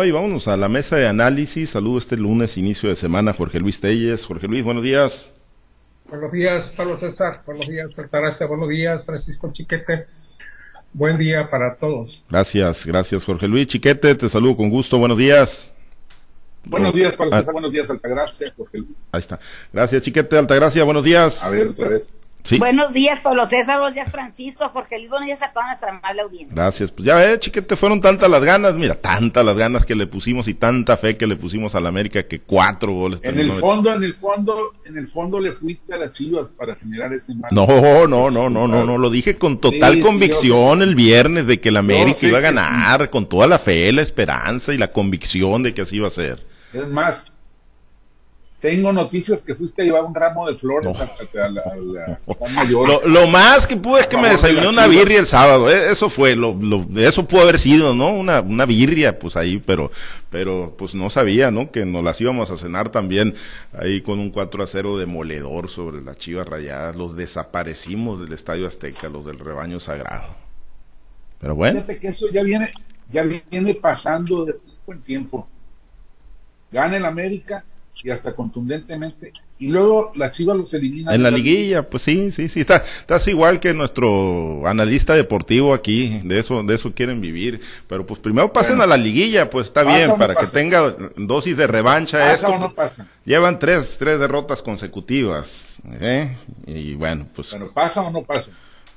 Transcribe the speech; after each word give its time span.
Y 0.00 0.12
vámonos 0.12 0.46
a 0.46 0.56
la 0.56 0.68
mesa 0.68 0.94
de 0.94 1.08
análisis. 1.08 1.70
Saludo 1.70 1.98
este 1.98 2.16
lunes, 2.16 2.56
inicio 2.56 2.88
de 2.88 2.94
semana, 2.94 3.32
Jorge 3.32 3.58
Luis 3.58 3.80
Telles. 3.80 4.24
Jorge 4.24 4.46
Luis, 4.46 4.62
buenos 4.62 4.84
días. 4.84 5.34
Buenos 6.08 6.30
días, 6.30 6.68
Pablo 6.68 6.96
César. 7.00 7.42
Buenos 7.44 7.66
días, 7.66 7.98
Altagracia. 7.98 8.46
Buenos 8.46 8.68
días, 8.68 9.04
Francisco 9.04 9.50
Chiquete. 9.52 10.06
Buen 10.92 11.18
día 11.18 11.50
para 11.50 11.74
todos. 11.74 12.22
Gracias, 12.30 12.86
gracias, 12.86 13.24
Jorge 13.24 13.48
Luis 13.48 13.66
Chiquete. 13.66 14.14
Te 14.14 14.28
saludo 14.28 14.58
con 14.58 14.70
gusto. 14.70 14.98
Buenos 14.98 15.18
días. 15.18 15.74
Buenos 16.64 16.94
días, 16.94 17.16
Pablo 17.16 17.34
ah. 17.34 17.40
César. 17.40 17.52
Buenos 17.52 17.72
días, 17.72 17.90
Altagracia, 17.90 18.54
Jorge 18.56 18.78
Luis. 18.78 18.98
Ahí 19.10 19.18
está. 19.18 19.40
Gracias, 19.72 20.00
Chiquete. 20.00 20.38
Altagracia, 20.38 20.84
buenos 20.84 21.02
días. 21.02 21.42
A 21.42 21.50
ver, 21.50 21.66
otra 21.66 21.88
vez. 21.88 22.12
Buenos 22.58 22.94
días, 22.94 23.20
Pablo 23.20 23.44
César, 23.44 23.78
buenos 23.78 23.94
días, 23.94 24.10
Francisco, 24.10 24.68
Jorge 24.70 24.98
Luis, 24.98 25.10
buenos 25.10 25.26
días 25.26 25.42
a 25.42 25.52
toda 25.52 25.66
nuestra 25.66 25.90
amable 25.90 26.22
audiencia. 26.22 26.54
Gracias, 26.54 26.90
pues 26.90 27.06
ya 27.06 27.14
ves, 27.16 27.40
chiquete, 27.40 27.76
fueron 27.76 28.00
tantas 28.00 28.30
las 28.30 28.42
ganas, 28.42 28.74
mira, 28.74 28.94
tantas 28.94 29.44
las 29.44 29.56
ganas 29.56 29.84
que 29.84 29.94
le 29.94 30.06
pusimos 30.06 30.48
y 30.48 30.54
tanta 30.54 30.96
fe 30.96 31.16
que 31.18 31.26
le 31.26 31.36
pusimos 31.36 31.74
a 31.74 31.80
la 31.80 31.90
América 31.90 32.22
que 32.22 32.40
cuatro 32.40 32.92
goles. 32.92 33.20
En 33.22 33.38
el 33.38 33.52
fondo, 33.52 33.92
en 33.92 34.02
el 34.02 34.14
fondo, 34.14 34.72
en 34.86 34.96
el 34.96 35.06
fondo 35.06 35.40
le 35.40 35.52
fuiste 35.52 35.92
a 35.92 35.98
las 35.98 36.12
Chivas 36.12 36.48
para 36.56 36.74
generar 36.76 37.12
ese 37.12 37.34
mal. 37.34 37.50
No, 37.52 37.66
no, 38.06 38.30
no, 38.30 38.48
no, 38.48 38.66
no, 38.66 38.84
no, 38.84 38.98
lo 38.98 39.10
dije 39.10 39.36
con 39.36 39.58
total 39.58 40.00
convicción 40.00 40.80
el 40.80 40.94
viernes 40.94 41.46
de 41.46 41.60
que 41.60 41.70
la 41.70 41.80
América 41.80 42.26
iba 42.26 42.38
a 42.38 42.42
ganar, 42.42 43.10
con 43.10 43.28
toda 43.28 43.46
la 43.46 43.58
fe, 43.58 43.92
la 43.92 44.02
esperanza 44.02 44.72
y 44.72 44.78
la 44.78 44.88
convicción 44.88 45.62
de 45.62 45.74
que 45.74 45.82
así 45.82 45.96
iba 45.96 46.06
a 46.06 46.10
ser. 46.10 46.46
Es 46.72 46.86
más, 46.88 47.32
tengo 48.60 48.92
noticias 48.92 49.42
que 49.42 49.54
fuiste 49.54 49.82
a 49.82 49.84
llevar 49.84 50.04
un 50.04 50.14
ramo 50.14 50.48
de 50.48 50.56
flores 50.56 50.96
a, 50.96 51.48
la, 51.48 52.18
mayor. 52.52 53.06
Lo, 53.06 53.28
más 53.28 53.68
que 53.68 53.76
pude 53.76 54.00
es 54.00 54.06
que 54.08 54.16
me 54.16 54.30
desayuné 54.30 54.66
una 54.66 54.88
birria 54.88 55.20
el 55.20 55.26
sábado. 55.26 55.70
Eh, 55.70 55.92
eso 55.92 56.10
fue, 56.10 56.34
lo, 56.34 56.54
lo, 56.54 56.84
eso 56.96 57.24
pudo 57.24 57.42
haber 57.42 57.60
sido, 57.60 57.94
¿no? 57.94 58.10
Una, 58.10 58.40
una 58.40 58.66
birria, 58.66 59.16
pues 59.20 59.36
ahí, 59.36 59.58
pero, 59.58 59.92
pero 60.28 60.74
pues 60.76 60.96
no 60.96 61.08
sabía, 61.08 61.52
¿no? 61.52 61.70
Que 61.70 61.86
nos 61.86 62.02
las 62.02 62.20
íbamos 62.20 62.50
a 62.50 62.56
cenar 62.56 62.88
también 62.88 63.34
ahí 63.72 64.00
con 64.00 64.18
un 64.18 64.30
4 64.30 64.64
a 64.64 64.66
0 64.66 64.98
demoledor 64.98 65.68
sobre 65.68 66.02
las 66.02 66.16
chivas 66.16 66.48
rayadas. 66.48 66.96
Los 66.96 67.16
desaparecimos 67.16 68.20
del 68.20 68.32
Estadio 68.32 68.66
Azteca, 68.66 69.08
los 69.08 69.24
del 69.24 69.38
rebaño 69.38 69.78
sagrado. 69.78 70.34
Pero 71.40 71.54
bueno. 71.54 71.80
Fíjate 71.80 71.98
que 71.98 72.08
eso 72.08 72.26
ya 72.32 72.42
viene, 72.42 72.72
ya 73.08 73.22
viene 73.22 73.74
pasando 73.76 74.44
de 74.44 74.54
tiempo 74.54 74.92
en 74.92 75.00
tiempo. 75.02 75.48
Gana 76.72 76.96
el 76.96 77.04
América 77.04 77.64
y 78.02 78.10
hasta 78.10 78.34
contundentemente. 78.34 79.32
Y 79.58 79.68
luego 79.68 80.12
la 80.14 80.30
Chivas 80.30 80.56
los 80.56 80.72
elimina. 80.72 81.14
En 81.14 81.22
la 81.22 81.30
liguilla, 81.30 81.88
pues 81.88 82.04
sí, 82.04 82.30
sí, 82.30 82.48
sí. 82.48 82.60
Está, 82.60 82.76
estás 82.76 83.26
igual 83.26 83.58
que 83.58 83.74
nuestro 83.74 84.66
analista 84.68 85.14
deportivo 85.14 85.74
aquí. 85.74 86.20
De 86.22 86.38
eso, 86.38 86.62
de 86.62 86.74
eso 86.76 86.92
quieren 86.92 87.20
vivir. 87.20 87.60
Pero 87.88 88.06
pues 88.06 88.20
primero 88.20 88.52
pasen 88.52 88.80
a 88.80 88.86
la 88.86 88.96
liguilla, 88.96 89.50
pues 89.50 89.66
está 89.66 89.82
bien, 89.82 90.16
para 90.16 90.36
que 90.36 90.46
tenga 90.46 90.94
dosis 91.16 91.56
de 91.56 91.66
revancha 91.66 92.32
esto. 92.32 92.56
no 92.56 92.72
pasa? 92.72 93.06
Llevan 93.24 93.58
tres, 93.58 93.96
tres 93.98 94.20
derrotas 94.20 94.62
consecutivas. 94.62 95.78
¿eh? 96.00 96.36
Y 96.66 96.94
bueno, 96.94 97.26
pues. 97.34 97.48
Pero 97.50 97.72
pasa 97.72 98.02
o 98.02 98.10
no 98.10 98.22
pasa. 98.22 98.52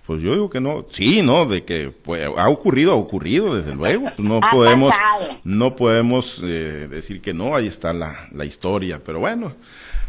Pues 0.06 0.22
yo 0.22 0.34
digo 0.34 0.50
que 0.50 0.60
no, 0.60 0.86
sí, 0.92 1.22
no, 1.22 1.46
de 1.46 1.64
que 1.64 1.92
pues, 1.92 2.28
ha 2.36 2.50
ocurrido, 2.50 2.94
ha 2.94 2.96
ocurrido, 2.96 3.56
desde 3.56 3.76
luego. 3.76 4.04
Pues 4.04 4.20
no 4.28 4.40
podemos, 4.52 4.94
no 5.44 5.76
podemos 5.76 6.42
eh, 6.44 6.88
decir 6.90 7.22
que 7.22 7.34
no, 7.34 7.56
ahí 7.56 7.68
está 7.68 7.94
la, 7.94 8.28
la 8.32 8.46
historia, 8.46 9.00
pero 9.04 9.20
bueno, 9.20 9.54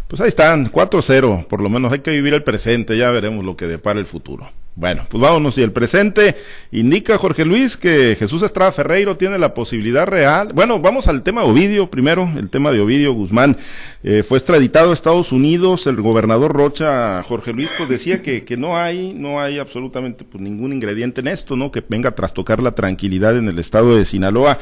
pues 0.09 0.21
ahí 0.21 0.29
están, 0.29 0.71
4-0, 0.71 1.47
por 1.47 1.61
lo 1.61 1.69
menos 1.69 1.93
hay 1.93 2.01
que 2.01 2.11
vivir 2.11 2.35
el 2.35 2.43
presente, 2.43 2.97
ya 2.97 3.11
veremos 3.11 3.45
lo 3.45 3.57
que 3.57 3.67
depara 3.67 4.01
el 4.01 4.07
futuro. 4.07 4.49
Bueno, 4.75 5.07
pues 5.11 5.21
vámonos. 5.21 5.59
Y 5.59 5.63
el 5.63 5.71
presente 5.71 6.35
indica 6.71 7.19
Jorge 7.19 7.45
Luis 7.45 7.77
que 7.77 8.17
Jesús 8.19 8.43
Estrada 8.43 8.73
Ferreiro 8.73 9.19
tiene 9.19 9.39
la 9.39 9.53
posibilidad 9.53 10.07
real. 10.07 10.53
Bueno, 10.55 10.81
vamos 10.81 11.09
al 11.09 11.23
tema 11.23 11.43
de 11.43 11.51
Ovidio 11.51 11.91
primero. 11.91 12.31
El 12.39 12.49
tema 12.49 12.73
de 12.73 12.81
Ovidio 12.81 13.13
Guzmán 13.13 13.59
eh, 14.03 14.23
fue 14.27 14.39
extraditado 14.39 14.91
a 14.91 14.95
Estados 14.95 15.31
Unidos. 15.31 15.87
El 15.87 16.01
gobernador 16.01 16.55
Rocha, 16.55 17.23
Jorge 17.25 17.53
Luis, 17.53 17.69
pues 17.77 17.91
decía 17.91 18.23
que, 18.23 18.45
que 18.45 18.57
no 18.57 18.79
hay, 18.79 19.13
no 19.13 19.41
hay 19.41 19.59
absolutamente 19.59 20.25
pues, 20.25 20.43
ningún 20.43 20.73
ingrediente 20.73 21.21
en 21.21 21.29
esto, 21.29 21.55
¿no? 21.55 21.71
Que 21.71 21.85
venga 21.87 22.09
a 22.09 22.15
trastocar 22.15 22.63
la 22.63 22.75
tranquilidad 22.75 23.37
en 23.37 23.49
el 23.49 23.59
estado 23.59 23.95
de 23.95 24.07
Sinaloa. 24.07 24.59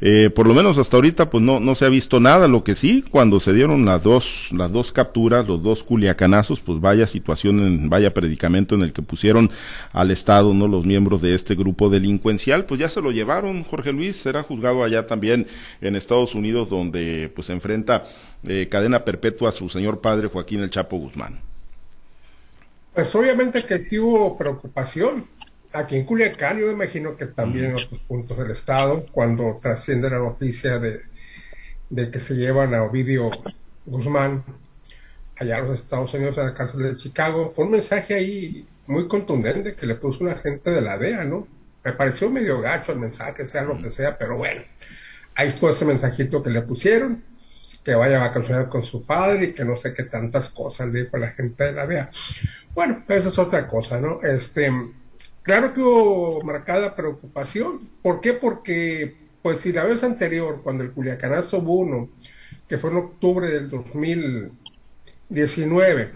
Eh, 0.00 0.30
por 0.34 0.46
lo 0.46 0.54
menos 0.54 0.78
hasta 0.78 0.96
ahorita, 0.96 1.30
pues 1.30 1.42
no, 1.42 1.60
no 1.60 1.74
se 1.74 1.84
ha 1.84 1.88
visto 1.88 2.20
nada. 2.20 2.48
Lo 2.48 2.64
que 2.64 2.74
sí, 2.74 3.04
cuando 3.10 3.40
se 3.40 3.52
dieron 3.52 3.84
las 3.84 4.02
dos, 4.02 4.50
las 4.52 4.72
dos 4.72 4.92
capturas, 4.92 5.46
los 5.46 5.62
dos 5.62 5.84
culiacanazos, 5.84 6.60
pues 6.60 6.80
vaya 6.80 7.06
situación, 7.06 7.88
vaya 7.88 8.14
predicamento 8.14 8.74
en 8.74 8.82
el 8.82 8.92
que 8.92 9.02
pusieron 9.02 9.50
al 9.92 10.10
Estado, 10.10 10.54
¿no? 10.54 10.68
Los 10.68 10.84
miembros 10.84 11.22
de 11.22 11.34
este 11.34 11.54
grupo 11.54 11.90
delincuencial, 11.90 12.66
pues 12.66 12.80
ya 12.80 12.88
se 12.88 13.00
lo 13.00 13.12
llevaron, 13.12 13.64
Jorge 13.64 13.92
Luis, 13.92 14.16
será 14.16 14.42
juzgado 14.42 14.84
allá 14.84 15.06
también 15.06 15.46
en 15.80 15.96
Estados 15.96 16.34
Unidos, 16.34 16.68
donde 16.68 17.30
pues 17.34 17.50
enfrenta 17.50 18.04
eh, 18.46 18.68
cadena 18.70 19.04
perpetua 19.04 19.50
a 19.50 19.52
su 19.52 19.68
señor 19.68 20.00
padre 20.00 20.28
Joaquín 20.28 20.62
El 20.62 20.70
Chapo 20.70 20.96
Guzmán. 20.96 21.40
Pues 22.94 23.12
obviamente 23.14 23.64
que 23.64 23.82
sí 23.82 23.98
hubo 23.98 24.38
preocupación. 24.38 25.26
Aquí 25.74 25.96
en 25.96 26.04
Culiacán, 26.04 26.60
yo 26.60 26.70
imagino 26.70 27.16
que 27.16 27.26
también 27.26 27.72
en 27.72 27.84
otros 27.84 28.00
puntos 28.06 28.38
del 28.38 28.52
estado, 28.52 29.06
cuando 29.10 29.58
trasciende 29.60 30.08
la 30.08 30.18
noticia 30.18 30.78
de, 30.78 31.00
de 31.90 32.12
que 32.12 32.20
se 32.20 32.34
llevan 32.34 32.76
a 32.76 32.84
Ovidio 32.84 33.28
Guzmán 33.84 34.44
allá 35.36 35.56
a 35.56 35.60
los 35.62 35.82
Estados 35.82 36.14
Unidos, 36.14 36.38
a 36.38 36.44
la 36.44 36.54
cárcel 36.54 36.84
de 36.84 36.96
Chicago, 36.96 37.52
fue 37.52 37.64
un 37.64 37.72
mensaje 37.72 38.14
ahí 38.14 38.68
muy 38.86 39.08
contundente 39.08 39.74
que 39.74 39.86
le 39.86 39.96
puso 39.96 40.22
una 40.22 40.36
gente 40.36 40.70
de 40.70 40.80
la 40.80 40.96
DEA, 40.96 41.24
¿no? 41.24 41.48
Me 41.82 41.92
pareció 41.92 42.30
medio 42.30 42.60
gacho 42.60 42.92
el 42.92 43.00
mensaje, 43.00 43.44
sea 43.44 43.64
lo 43.64 43.76
que 43.76 43.90
sea, 43.90 44.16
pero 44.16 44.36
bueno, 44.36 44.62
ahí 45.34 45.48
estuvo 45.48 45.70
ese 45.70 45.84
mensajito 45.84 46.40
que 46.40 46.50
le 46.50 46.62
pusieron, 46.62 47.24
que 47.82 47.96
vaya 47.96 48.18
a 48.22 48.28
vacacionar 48.28 48.68
con 48.68 48.84
su 48.84 49.04
padre 49.04 49.46
y 49.46 49.52
que 49.52 49.64
no 49.64 49.76
sé 49.76 49.92
qué 49.92 50.04
tantas 50.04 50.50
cosas 50.50 50.88
le 50.88 51.02
dijo 51.02 51.16
a 51.16 51.20
la 51.20 51.28
gente 51.28 51.64
de 51.64 51.72
la 51.72 51.86
DEA. 51.86 52.10
Bueno, 52.74 53.02
esa 53.08 53.28
es 53.28 53.38
otra 53.38 53.66
cosa, 53.66 54.00
¿no? 54.00 54.22
Este, 54.22 54.70
claro 55.44 55.72
que 55.72 55.80
hubo 55.80 56.42
marcada 56.42 56.96
preocupación. 56.96 57.88
¿Por 58.02 58.20
qué? 58.20 58.32
Porque, 58.32 59.16
pues 59.42 59.60
si 59.60 59.72
la 59.72 59.84
vez 59.84 60.02
anterior, 60.02 60.62
cuando 60.64 60.82
el 60.82 60.90
Culiacanazo 60.90 61.60
1, 61.60 62.08
que 62.68 62.78
fue 62.78 62.90
en 62.90 62.96
octubre 62.96 63.46
del 63.48 63.70
2019, 63.70 66.10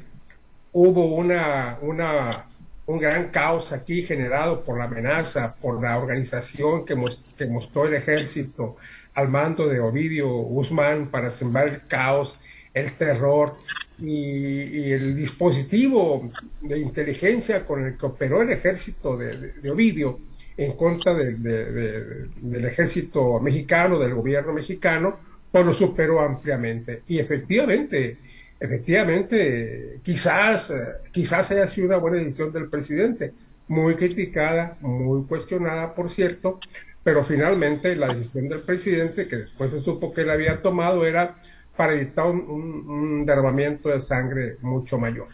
hubo 0.72 1.14
una, 1.14 1.78
una 1.82 2.48
un 2.88 2.98
gran 2.98 3.28
caos 3.28 3.72
aquí 3.72 4.02
generado 4.02 4.64
por 4.64 4.78
la 4.78 4.84
amenaza, 4.84 5.56
por 5.56 5.82
la 5.82 5.98
organización 5.98 6.86
que, 6.86 6.96
que 7.36 7.46
mostró 7.46 7.86
el 7.86 7.92
ejército 7.92 8.76
al 9.12 9.28
mando 9.28 9.68
de 9.68 9.78
Ovidio 9.78 10.26
Guzmán 10.26 11.08
para 11.08 11.30
sembrar 11.30 11.68
el 11.68 11.86
caos, 11.86 12.38
el 12.72 12.94
terror 12.94 13.58
y, 14.00 14.92
el 14.92 15.16
dispositivo 15.16 16.30
de 16.60 16.78
inteligencia 16.78 17.64
con 17.64 17.84
el 17.84 17.96
que 17.96 18.06
operó 18.06 18.42
el 18.42 18.50
ejército 18.50 19.16
de, 19.16 19.70
Ovidio 19.70 20.20
en 20.56 20.72
contra 20.72 21.14
del 21.14 22.64
ejército 22.64 23.38
mexicano, 23.40 23.98
del 23.98 24.14
gobierno 24.14 24.52
mexicano, 24.52 25.18
pues 25.50 25.64
lo 25.64 25.72
superó 25.72 26.20
ampliamente. 26.20 27.02
Y 27.06 27.18
efectivamente, 27.18 28.18
efectivamente, 28.58 30.00
quizás, 30.02 30.72
quizás 31.12 31.50
haya 31.52 31.68
sido 31.68 31.86
una 31.86 31.98
buena 31.98 32.18
decisión 32.18 32.52
del 32.52 32.68
presidente, 32.68 33.34
muy 33.68 33.96
criticada, 33.96 34.76
muy 34.80 35.24
cuestionada, 35.26 35.94
por 35.94 36.10
cierto, 36.10 36.58
pero 37.04 37.24
finalmente 37.24 37.94
la 37.94 38.14
decisión 38.14 38.48
del 38.48 38.62
presidente, 38.62 39.28
que 39.28 39.36
después 39.36 39.70
se 39.70 39.80
supo 39.80 40.12
que 40.12 40.22
él 40.22 40.30
había 40.30 40.60
tomado, 40.60 41.06
era 41.06 41.36
para 41.78 41.92
evitar 41.92 42.26
un, 42.26 43.24
derramamiento 43.24 43.88
de 43.88 44.00
sangre 44.00 44.56
mucho 44.62 44.98
mayor. 44.98 45.28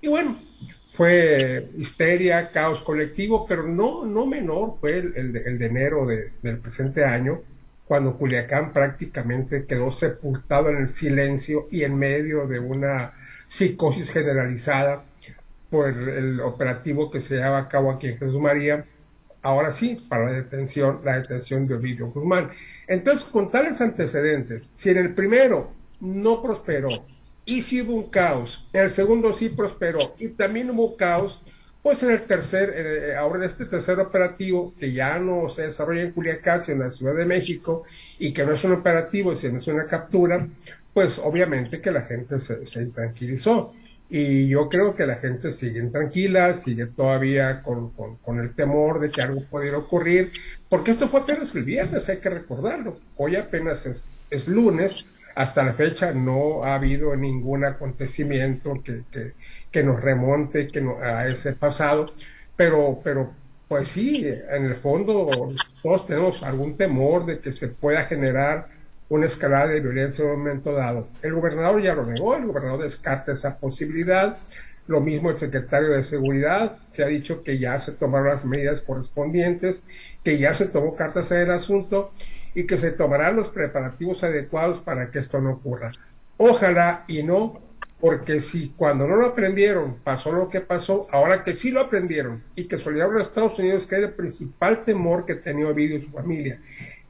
Y 0.00 0.06
bueno, 0.06 0.40
fue 0.90 1.72
histeria, 1.76 2.52
caos 2.52 2.82
colectivo, 2.82 3.44
pero 3.48 3.64
no, 3.64 4.06
no 4.06 4.24
menor 4.24 4.76
fue 4.78 4.98
el, 4.98 5.32
de, 5.32 5.66
enero 5.66 6.06
del 6.06 6.60
presente 6.60 7.04
año, 7.04 7.40
cuando 7.84 8.16
Culiacán 8.16 8.72
prácticamente 8.72 9.66
quedó 9.66 9.90
sepultado 9.90 10.68
en 10.68 10.76
el 10.76 10.86
silencio 10.86 11.66
y 11.68 11.82
en 11.82 11.98
medio 11.98 12.46
de 12.46 12.60
una 12.60 13.14
psicosis 13.48 14.12
generalizada 14.12 15.04
por 15.68 15.88
el 15.88 16.38
operativo 16.38 17.10
que 17.10 17.20
se 17.20 17.34
llevaba 17.34 17.58
a 17.58 17.68
cabo 17.68 17.90
aquí 17.90 18.06
en 18.06 18.18
Jesús 18.18 18.40
María, 18.40 18.84
ahora 19.42 19.72
sí, 19.72 19.96
para 20.08 20.26
la 20.26 20.32
detención, 20.32 21.00
la 21.04 21.18
detención 21.18 21.66
de 21.66 21.74
Ovidio 21.74 22.12
Guzmán. 22.12 22.50
Entonces, 22.86 23.24
con 23.24 23.50
tales 23.50 23.80
antecedentes, 23.80 24.70
si 24.76 24.90
en 24.90 24.98
el 24.98 25.12
primero 25.12 25.76
no 26.00 26.42
prosperó 26.42 27.04
y 27.48 27.62
si 27.62 27.80
hubo 27.80 27.94
un 27.94 28.10
caos, 28.10 28.62
el 28.74 28.90
segundo 28.90 29.32
sí 29.32 29.48
prosperó 29.48 30.14
y 30.18 30.28
también 30.28 30.68
hubo 30.68 30.98
caos, 30.98 31.40
pues 31.82 32.02
en 32.02 32.10
el 32.10 32.24
tercer, 32.24 32.74
eh, 32.76 33.16
ahora 33.16 33.38
en 33.38 33.44
este 33.44 33.64
tercer 33.64 33.98
operativo, 34.00 34.74
que 34.78 34.92
ya 34.92 35.18
no 35.18 35.48
se 35.48 35.62
desarrolla 35.62 36.02
en 36.02 36.12
Culiacán, 36.12 36.60
sino 36.60 36.74
en 36.74 36.80
la 36.82 36.90
Ciudad 36.90 37.14
de 37.14 37.24
México, 37.24 37.84
y 38.18 38.34
que 38.34 38.44
no 38.44 38.52
es 38.52 38.62
un 38.64 38.72
operativo, 38.72 39.34
sino 39.34 39.56
es 39.56 39.66
una 39.66 39.86
captura, 39.86 40.46
pues 40.92 41.18
obviamente 41.18 41.80
que 41.80 41.90
la 41.90 42.02
gente 42.02 42.38
se, 42.38 42.66
se 42.66 42.82
intranquilizó. 42.82 43.72
y 44.10 44.48
yo 44.48 44.68
creo 44.68 44.94
que 44.94 45.06
la 45.06 45.14
gente 45.14 45.50
sigue 45.50 45.82
tranquila, 45.84 46.52
sigue 46.52 46.84
todavía 46.84 47.62
con, 47.62 47.90
con, 47.90 48.40
el 48.40 48.54
temor 48.54 49.00
de 49.00 49.10
que 49.10 49.22
algo 49.22 49.42
pudiera 49.46 49.78
ocurrir, 49.78 50.32
porque 50.68 50.90
esto 50.90 51.08
fue 51.08 51.20
apenas 51.20 51.54
el 51.54 51.64
viernes, 51.64 52.10
hay 52.10 52.18
que 52.18 52.28
recordarlo. 52.28 53.00
Hoy 53.16 53.36
apenas 53.36 53.86
es, 53.86 54.10
es 54.28 54.48
lunes, 54.48 55.06
hasta 55.38 55.62
la 55.62 55.72
fecha 55.72 56.12
no 56.12 56.64
ha 56.64 56.74
habido 56.74 57.14
ningún 57.14 57.64
acontecimiento 57.64 58.74
que, 58.82 59.04
que, 59.70 59.84
nos 59.84 60.00
remonte 60.00 60.66
que 60.66 60.84
a 61.00 61.28
ese 61.28 61.52
pasado, 61.52 62.12
pero, 62.56 63.00
pero 63.04 63.30
pues 63.68 63.86
sí, 63.86 64.26
en 64.26 64.64
el 64.64 64.74
fondo 64.74 65.54
todos 65.80 66.06
tenemos 66.06 66.42
algún 66.42 66.76
temor 66.76 67.24
de 67.24 67.38
que 67.38 67.52
se 67.52 67.68
pueda 67.68 68.02
generar 68.02 68.66
una 69.08 69.26
escalada 69.26 69.68
de 69.68 69.78
violencia 69.78 70.24
en 70.24 70.32
un 70.32 70.38
momento 70.38 70.72
dado. 70.72 71.06
El 71.22 71.34
gobernador 71.34 71.80
ya 71.80 71.94
lo 71.94 72.04
negó, 72.04 72.34
el 72.34 72.46
gobernador 72.46 72.82
descarta 72.82 73.30
esa 73.30 73.58
posibilidad. 73.58 74.38
Lo 74.88 75.00
mismo 75.00 75.30
el 75.30 75.36
secretario 75.36 75.90
de 75.90 76.02
Seguridad, 76.02 76.78
se 76.90 77.04
ha 77.04 77.06
dicho 77.06 77.44
que 77.44 77.60
ya 77.60 77.78
se 77.78 77.92
tomaron 77.92 78.30
las 78.30 78.44
medidas 78.44 78.80
correspondientes, 78.80 79.86
que 80.24 80.36
ya 80.36 80.52
se 80.52 80.66
tomó 80.66 80.96
cartas 80.96 81.30
en 81.30 81.42
el 81.42 81.50
asunto 81.52 82.10
y 82.54 82.66
que 82.66 82.78
se 82.78 82.92
tomarán 82.92 83.36
los 83.36 83.50
preparativos 83.50 84.24
adecuados 84.24 84.78
para 84.78 85.10
que 85.10 85.18
esto 85.18 85.40
no 85.40 85.52
ocurra. 85.52 85.92
Ojalá 86.36 87.04
y 87.08 87.22
no, 87.22 87.60
porque 88.00 88.40
si 88.40 88.74
cuando 88.76 89.08
no 89.08 89.16
lo 89.16 89.26
aprendieron 89.26 89.96
pasó 90.04 90.32
lo 90.32 90.48
que 90.48 90.60
pasó, 90.60 91.08
ahora 91.10 91.42
que 91.42 91.54
sí 91.54 91.70
lo 91.70 91.80
aprendieron 91.80 92.44
y 92.54 92.64
que 92.64 92.78
solidaron 92.78 93.18
a 93.18 93.22
Estados 93.22 93.58
Unidos, 93.58 93.86
que 93.86 93.96
era 93.96 94.06
el 94.06 94.14
principal 94.14 94.84
temor 94.84 95.24
que 95.24 95.34
tenía 95.34 95.68
Ovidio 95.68 95.96
y 95.96 96.00
su 96.00 96.10
familia, 96.10 96.60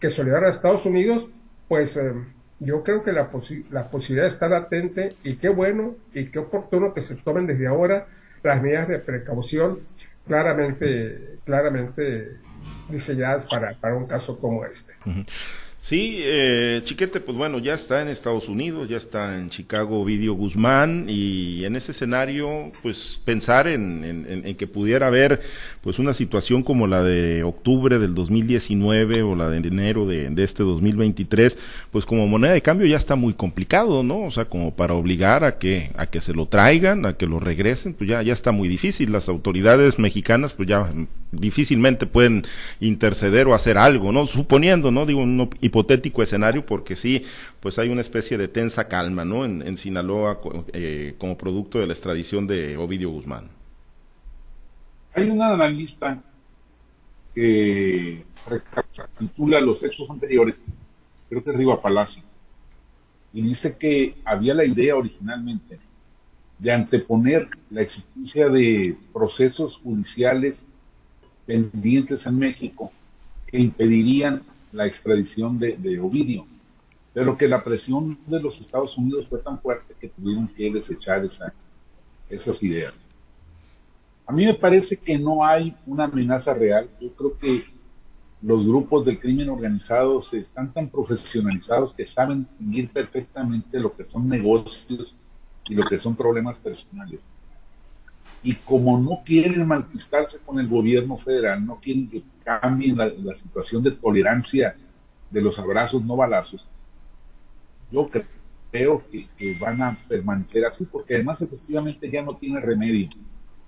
que 0.01 0.11
solidaron 0.11 0.47
a 0.47 0.51
Estados 0.51 0.87
Unidos, 0.87 1.29
pues 1.69 1.97
eh, 1.97 2.13
yo 2.59 2.83
creo 2.83 3.03
que 3.03 3.13
la, 3.13 3.31
la 3.71 3.91
posibilidad 3.91 4.25
de 4.25 4.31
estar 4.31 4.53
atente 4.53 5.11
y 5.23 5.37
qué 5.37 5.49
bueno 5.49 5.97
y 6.15 6.27
qué 6.27 6.39
oportuno 6.39 6.93
que 6.93 7.03
se 7.03 7.17
tomen 7.17 7.47
desde 7.47 7.67
ahora 7.67 8.07
las 8.43 8.63
medidas 8.63 8.89
de 8.89 8.99
precaución 8.99 9.81
claramente, 10.27 11.39
claramente 11.45 12.37
diseñadas 12.89 13.47
para, 13.47 13.75
para 13.75 13.95
un 13.95 14.07
caso 14.07 14.39
como 14.39 14.65
este. 14.65 14.95
Sí, 15.81 16.17
eh, 16.19 16.81
Chiquete, 16.83 17.21
pues 17.21 17.39
bueno, 17.39 17.61
ya 17.61 17.75
está 17.75 18.03
en 18.03 18.09
Estados 18.09 18.49
Unidos, 18.49 18.89
ya 18.89 18.97
está 18.97 19.39
en 19.39 19.49
Chicago 19.49 20.05
Video 20.05 20.35
Guzmán 20.35 21.07
y 21.09 21.65
en 21.65 21.77
ese 21.77 21.93
escenario, 21.93 22.73
pues 22.83 23.21
pensar 23.25 23.69
en, 23.69 24.05
en, 24.05 24.57
que 24.57 24.67
pudiera 24.67 25.07
haber 25.07 25.41
pues 25.81 26.01
una 26.01 26.15
situación 26.15 26.65
como 26.65 26.89
la 26.89 27.05
de 27.05 27.45
octubre 27.45 28.01
del 28.01 28.17
2019 28.17 29.23
o 29.23 29.37
la 29.37 29.49
de 29.49 29.59
enero 29.59 30.05
de, 30.05 30.29
de, 30.31 30.43
este 30.43 30.65
2023, 30.65 31.57
pues 31.93 32.05
como 32.05 32.27
moneda 32.27 32.55
de 32.55 32.61
cambio 32.61 32.89
ya 32.89 32.97
está 32.97 33.15
muy 33.15 33.33
complicado, 33.33 34.03
¿no? 34.03 34.23
O 34.23 34.33
sea, 34.33 34.47
como 34.47 34.75
para 34.75 34.95
obligar 34.95 35.45
a 35.45 35.59
que 35.59 35.93
a 35.97 36.07
que 36.07 36.21
se 36.21 36.35
lo 36.35 36.47
traigan, 36.47 37.07
a 37.07 37.17
que 37.17 37.29
lo 37.29 37.39
regresen, 37.39 37.95
pues 37.95 38.11
ya 38.11 38.21
ya 38.23 38.33
está 38.33 38.51
muy 38.51 38.67
difícil. 38.69 39.13
Las 39.13 39.29
autoridades 39.29 40.01
mexicanas 40.01 40.55
pues 40.55 40.69
ya 40.69 40.93
difícilmente 41.33 42.07
pueden 42.07 42.45
interceder 42.81 43.47
o 43.47 43.55
hacer 43.55 43.79
algo, 43.79 44.13
¿no? 44.13 44.27
Suponiendo, 44.27 44.91
¿no? 44.91 45.07
Digo, 45.07 45.21
un 45.21 45.49
hipotético 45.69 46.23
escenario, 46.23 46.67
porque 46.67 46.97
sí, 46.97 47.25
pues 47.61 47.79
hay 47.79 47.89
una 47.89 48.01
especie 48.01 48.37
de 48.37 48.49
tensa 48.49 48.89
calma, 48.89 49.25
¿no? 49.25 49.45
En, 49.45 49.77
Sinaloa 49.77 50.41
eh, 50.73 51.15
como 51.19 51.39
producto 51.39 51.79
de 51.79 51.87
la 51.87 51.93
extradición 51.93 52.47
de 52.47 52.77
Ovidio 52.77 53.11
Guzmán. 53.11 53.49
Hay 55.15 55.31
un 55.31 55.41
analista 55.41 56.23
que 57.35 58.25
recapitula 58.49 59.61
los 59.61 59.83
hechos 59.83 60.11
anteriores, 60.11 60.63
creo 61.29 61.43
que 61.43 61.51
es 61.51 61.57
Riva 61.57 61.81
Palacio, 61.81 62.23
y 63.33 63.43
dice 63.43 63.77
que 63.77 64.17
había 64.25 64.55
la 64.55 64.65
idea 64.65 64.97
originalmente 64.97 65.79
de 66.59 66.73
anteponer 66.73 67.49
la 67.71 67.83
existencia 67.83 68.49
de 68.49 68.97
procesos 69.13 69.77
judiciales 69.77 70.67
pendientes 71.47 72.27
en 72.27 72.39
México 72.39 72.91
que 73.47 73.59
impedirían 73.59 74.43
la 74.73 74.87
extradición 74.87 75.59
de, 75.59 76.01
Ovidio, 76.01 76.47
pero 77.13 77.37
que 77.37 77.49
la 77.49 77.63
presión 77.63 78.19
de 78.27 78.41
los 78.41 78.61
Estados 78.61 78.97
Unidos 78.97 79.29
fue 79.29 79.41
tan 79.41 79.59
fuerte 79.59 79.95
que 79.99 80.09
tuvieron 80.09 80.49
que 80.49 80.71
desechar 80.71 81.25
esa, 81.25 81.53
esas 82.29 82.63
ideas. 82.63 82.95
A 84.27 84.33
mí 84.33 84.45
me 84.45 84.55
parece 84.55 84.97
que 84.97 85.19
no 85.19 85.45
hay 85.45 85.75
una 85.87 86.05
amenaza 86.05 86.53
real. 86.53 86.89
Yo 87.01 87.11
creo 87.15 87.39
que 87.39 87.65
los 88.43 88.65
grupos 88.67 89.07
del 89.07 89.19
crimen 89.19 89.49
organizado 89.49 90.23
están 90.33 90.73
tan 90.73 90.89
profesionalizados 90.89 91.93
que 91.93 92.05
saben 92.05 92.41
distinguir 92.41 92.91
perfectamente 92.91 93.81
lo 93.81 93.97
que 93.97 94.05
son 94.05 94.29
negocios 94.29 95.17
y 95.67 95.75
lo 95.75 95.83
que 95.85 95.99
son 95.99 96.15
problemas 96.15 96.57
personales 96.57 97.29
y 98.43 98.55
como 98.55 98.99
no 98.99 99.21
quieren 99.25 99.67
malquistarse 99.67 100.39
con 100.39 100.59
el 100.59 100.69
gobierno 100.69 101.17
federal, 101.17 101.65
no 101.65 101.77
quieren 101.79 102.09
que 102.09 102.23
cambie 102.45 102.95
la, 102.95 103.35
situación 103.35 103.83
de 103.83 103.91
tolerancia 103.91 104.77
de 105.31 105.43
los 105.43 105.59
abrazos 105.59 106.05
no 106.05 106.17
balazos, 106.17 106.67
yo 107.91 108.09
creo 108.71 109.03
que, 109.11 109.57
van 109.61 109.83
a 109.83 109.97
permanecer 110.09 110.65
así, 110.65 110.85
porque 110.85 111.15
además 111.15 111.41
efectivamente 111.41 112.11
ya 112.11 112.23
no 112.23 112.37
tiene 112.37 112.61
remedio 112.61 113.09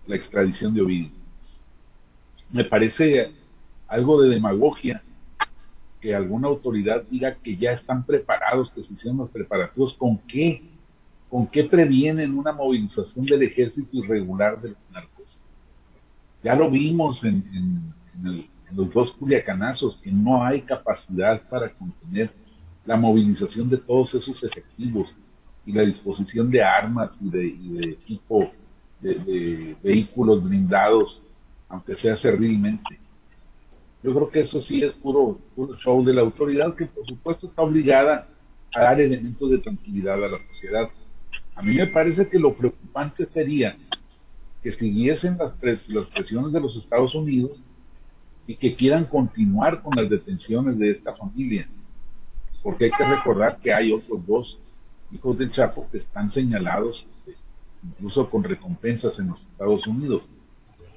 la 0.06 0.16
extradición 0.16 0.72
de 0.74 0.82
Ovidio. 0.82 1.10
Me 2.52 2.64
parece 2.64 3.32
algo 3.88 4.22
de 4.22 4.30
demagogia 4.30 5.02
que 6.00 6.14
alguna 6.14 6.48
autoridad 6.48 7.02
diga 7.10 7.34
que 7.34 7.56
ya 7.56 7.72
están 7.72 8.04
preparados, 8.04 8.70
que 8.70 8.82
se 8.82 8.92
hicieron 8.92 9.18
los 9.18 9.30
preparativos, 9.30 9.94
¿con 9.94 10.18
qué? 10.18 10.62
¿Con 11.30 11.46
qué 11.46 11.62
previenen 11.62 12.36
una 12.36 12.52
movilización 12.52 13.24
del 13.24 13.44
ejército 13.44 13.96
irregular 13.96 14.60
de 14.60 14.70
los 14.70 14.78
narcos? 14.92 15.38
Ya 16.42 16.56
lo 16.56 16.68
vimos 16.68 17.22
en, 17.24 17.94
los 18.74 18.92
dos 18.92 19.12
culiacanazos, 19.12 19.96
que 20.02 20.10
no 20.10 20.42
hay 20.42 20.62
capacidad 20.62 21.40
para 21.48 21.72
contener 21.72 22.32
la 22.84 22.96
movilización 22.96 23.68
de 23.68 23.76
todos 23.76 24.14
esos 24.14 24.42
efectivos 24.42 25.14
y 25.64 25.72
la 25.72 25.82
disposición 25.82 26.50
de 26.50 26.62
armas 26.62 27.18
y 27.20 27.30
de, 27.30 27.90
equipo 27.90 28.50
de, 29.00 29.76
vehículos 29.82 30.42
blindados, 30.42 31.22
aunque 31.68 31.94
sea 31.94 32.16
servilmente. 32.16 32.98
Yo 34.02 34.12
creo 34.14 34.30
que 34.30 34.40
eso 34.40 34.60
sí 34.60 34.82
es 34.82 34.92
puro, 34.92 35.38
puro 35.54 35.76
show 35.76 36.02
de 36.04 36.14
la 36.14 36.22
autoridad, 36.22 36.74
que 36.74 36.86
por 36.86 37.06
supuesto 37.06 37.46
está 37.46 37.62
obligada 37.62 38.28
a 38.74 38.82
dar 38.82 39.00
elementos 39.00 39.50
de 39.50 39.58
tranquilidad 39.58 40.24
a 40.24 40.28
la 40.28 40.38
sociedad. 40.38 40.88
A 41.60 41.62
mí 41.62 41.74
me 41.74 41.86
parece 41.86 42.26
que 42.26 42.38
lo 42.38 42.54
preocupante 42.54 43.26
sería 43.26 43.76
que 44.62 44.72
siguiesen 44.72 45.36
las, 45.36 45.50
presiones 45.50 46.52
de 46.52 46.60
los 46.60 46.74
Estados 46.74 47.14
Unidos 47.14 47.62
y 48.46 48.56
que 48.56 48.72
quieran 48.72 49.04
continuar 49.04 49.82
con 49.82 49.94
las 49.94 50.08
detenciones 50.08 50.78
de 50.78 50.90
esta 50.90 51.12
familia. 51.12 51.68
Porque 52.62 52.86
hay 52.86 52.90
que 52.90 53.04
recordar 53.04 53.58
que 53.58 53.74
hay 53.74 53.92
otros 53.92 54.26
dos 54.26 54.58
hijos 55.12 55.36
del 55.36 55.50
Chapo 55.50 55.86
que 55.90 55.98
están 55.98 56.30
señalados 56.30 57.06
incluso 57.84 58.30
con 58.30 58.42
recompensas 58.42 59.18
en 59.18 59.28
los 59.28 59.42
Estados 59.42 59.86
Unidos. 59.86 60.30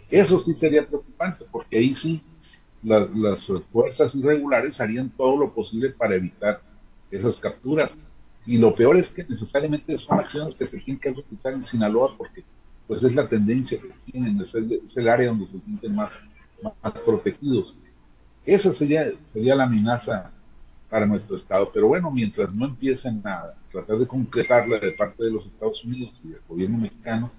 Eso 0.09 0.39
sí 0.39 0.53
sería 0.53 0.87
preocupante, 0.87 1.43
porque 1.51 1.77
ahí 1.77 1.93
sí 1.93 2.21
las 2.81 3.47
fuerzas 3.69 4.15
irregulares 4.15 4.79
harían 4.79 5.09
todo 5.09 5.35
lo 5.35 5.53
posible 5.53 5.89
para 5.89 6.15
evitar 6.15 6.61
esas 7.11 7.35
capturas. 7.35 7.91
Y 8.45 8.57
lo 8.57 8.73
peor 8.75 8.97
es 8.97 9.09
que 9.09 9.23
necesariamente 9.23 9.97
son 9.97 10.19
acciones 10.19 10.55
que 10.55 10.65
se 10.65 10.77
tienen 10.77 10.99
que 10.99 11.11
realizar 11.11 11.53
en 11.53 11.63
Sinaloa 11.63 12.15
porque 12.17 12.43
pues 12.87 13.01
es 13.03 13.15
la 13.15 13.27
tendencia 13.27 13.79
que 13.79 14.11
tienen, 14.11 14.39
es 14.39 14.53
el, 14.55 15.07
área 15.07 15.29
donde 15.29 15.47
se 15.47 15.59
sienten 15.59 15.95
más, 15.95 16.19
más, 16.61 16.93
protegidos. 17.05 17.77
Esa 18.45 18.71
sería, 18.71 19.11
sería 19.31 19.55
la 19.55 19.63
amenaza 19.63 20.31
para 20.89 21.05
nuestro 21.05 21.35
Estado. 21.35 21.71
Pero 21.73 21.87
bueno, 21.87 22.11
mientras 22.11 22.53
no 22.53 22.65
empiecen 22.65 23.21
a 23.25 23.53
tratar 23.71 23.97
de 23.97 24.05
concretarla 24.05 24.77
de 24.77 24.91
parte 24.91 25.23
de 25.23 25.31
los 25.31 25.45
Estados 25.45 25.83
Unidos 25.83 26.21
y 26.23 26.29
del 26.29 26.41
gobierno 26.47 26.77
mexicano, 26.77 27.31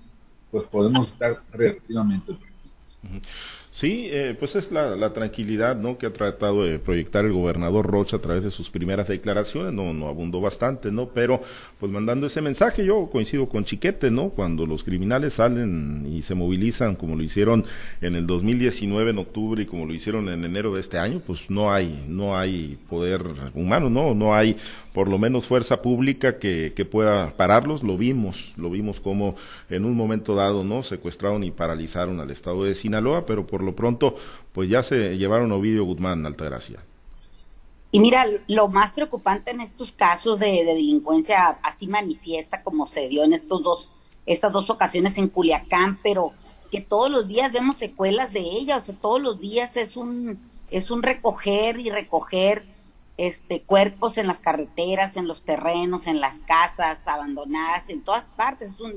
pues 0.50 0.64
podemos 0.64 1.08
estar 1.12 1.42
relativamente 1.52 2.32
tranquilos. 2.32 3.28
Sí, 3.74 4.06
eh, 4.12 4.36
pues 4.38 4.54
es 4.54 4.70
la, 4.70 4.94
la, 4.94 5.12
tranquilidad 5.12 5.74
¿no? 5.74 5.98
que 5.98 6.06
ha 6.06 6.12
tratado 6.12 6.62
de 6.62 6.78
proyectar 6.78 7.24
el 7.24 7.32
gobernador 7.32 7.84
Rocha 7.84 8.18
a 8.18 8.20
través 8.20 8.44
de 8.44 8.52
sus 8.52 8.70
primeras 8.70 9.08
declaraciones, 9.08 9.72
no, 9.72 9.92
no 9.92 10.06
abundó 10.06 10.40
bastante, 10.40 10.92
¿no? 10.92 11.08
Pero 11.08 11.42
pues 11.80 11.90
mandando 11.90 12.28
ese 12.28 12.40
mensaje, 12.40 12.84
yo 12.84 13.08
coincido 13.10 13.48
con 13.48 13.64
Chiquete, 13.64 14.12
¿no? 14.12 14.28
Cuando 14.28 14.64
los 14.64 14.84
criminales 14.84 15.34
salen 15.34 16.06
y 16.08 16.22
se 16.22 16.36
movilizan 16.36 16.94
como 16.94 17.16
lo 17.16 17.24
hicieron 17.24 17.64
en 18.00 18.14
el 18.14 18.28
2019 18.28 19.10
en 19.10 19.18
octubre 19.18 19.64
y 19.64 19.66
como 19.66 19.86
lo 19.86 19.92
hicieron 19.92 20.28
en 20.28 20.44
enero 20.44 20.72
de 20.72 20.80
este 20.80 20.98
año, 20.98 21.20
pues 21.26 21.50
no 21.50 21.72
hay, 21.72 22.04
no 22.06 22.38
hay 22.38 22.78
poder 22.88 23.22
humano, 23.54 23.90
¿no? 23.90 24.14
No 24.14 24.36
hay 24.36 24.56
por 24.92 25.08
lo 25.08 25.18
menos 25.18 25.46
fuerza 25.46 25.82
pública 25.82 26.38
que, 26.38 26.72
que 26.76 26.84
pueda 26.84 27.36
pararlos, 27.36 27.82
lo 27.82 27.98
vimos, 27.98 28.54
lo 28.56 28.70
vimos 28.70 29.00
como 29.00 29.34
en 29.68 29.84
un 29.84 29.96
momento 29.96 30.36
dado, 30.36 30.62
¿no? 30.62 30.84
Secuestraron 30.84 31.42
y 31.42 31.50
paralizaron 31.50 32.20
al 32.20 32.30
estado 32.30 32.62
de 32.62 32.76
Sinaloa, 32.76 33.26
pero 33.26 33.44
por 33.44 33.63
lo 33.64 33.74
pronto, 33.74 34.16
pues 34.52 34.68
ya 34.68 34.82
se 34.82 35.16
llevaron 35.16 35.52
Ovidio 35.52 35.84
Guzmán, 35.84 36.24
Altagracia. 36.26 36.80
Y 37.90 38.00
mira, 38.00 38.26
lo 38.48 38.68
más 38.68 38.92
preocupante 38.92 39.52
en 39.52 39.60
estos 39.60 39.92
casos 39.92 40.38
de, 40.38 40.64
delincuencia 40.64 41.58
así 41.62 41.86
manifiesta 41.86 42.62
como 42.62 42.86
se 42.86 43.08
dio 43.08 43.22
en 43.24 43.32
estos 43.32 43.62
dos 43.62 43.90
estas 44.26 44.52
dos 44.52 44.70
ocasiones 44.70 45.18
en 45.18 45.28
Culiacán, 45.28 45.98
pero 46.02 46.32
que 46.70 46.80
todos 46.80 47.10
los 47.10 47.28
días 47.28 47.52
vemos 47.52 47.76
secuelas 47.76 48.32
de 48.32 48.40
ella, 48.40 48.78
o 48.78 48.80
sea, 48.80 48.94
todos 48.94 49.20
los 49.20 49.38
días 49.38 49.76
es 49.76 49.96
un, 49.96 50.40
es 50.70 50.90
un 50.90 51.02
recoger 51.02 51.78
y 51.78 51.90
recoger 51.90 52.64
este, 53.16 53.62
cuerpos 53.62 54.18
en 54.18 54.26
las 54.26 54.40
carreteras, 54.40 55.16
en 55.16 55.28
los 55.28 55.42
terrenos, 55.42 56.06
en 56.06 56.20
las 56.20 56.42
casas 56.42 57.06
abandonadas, 57.06 57.88
en 57.88 58.02
todas 58.02 58.30
partes. 58.30 58.72
Es 58.72 58.80
un, 58.80 58.94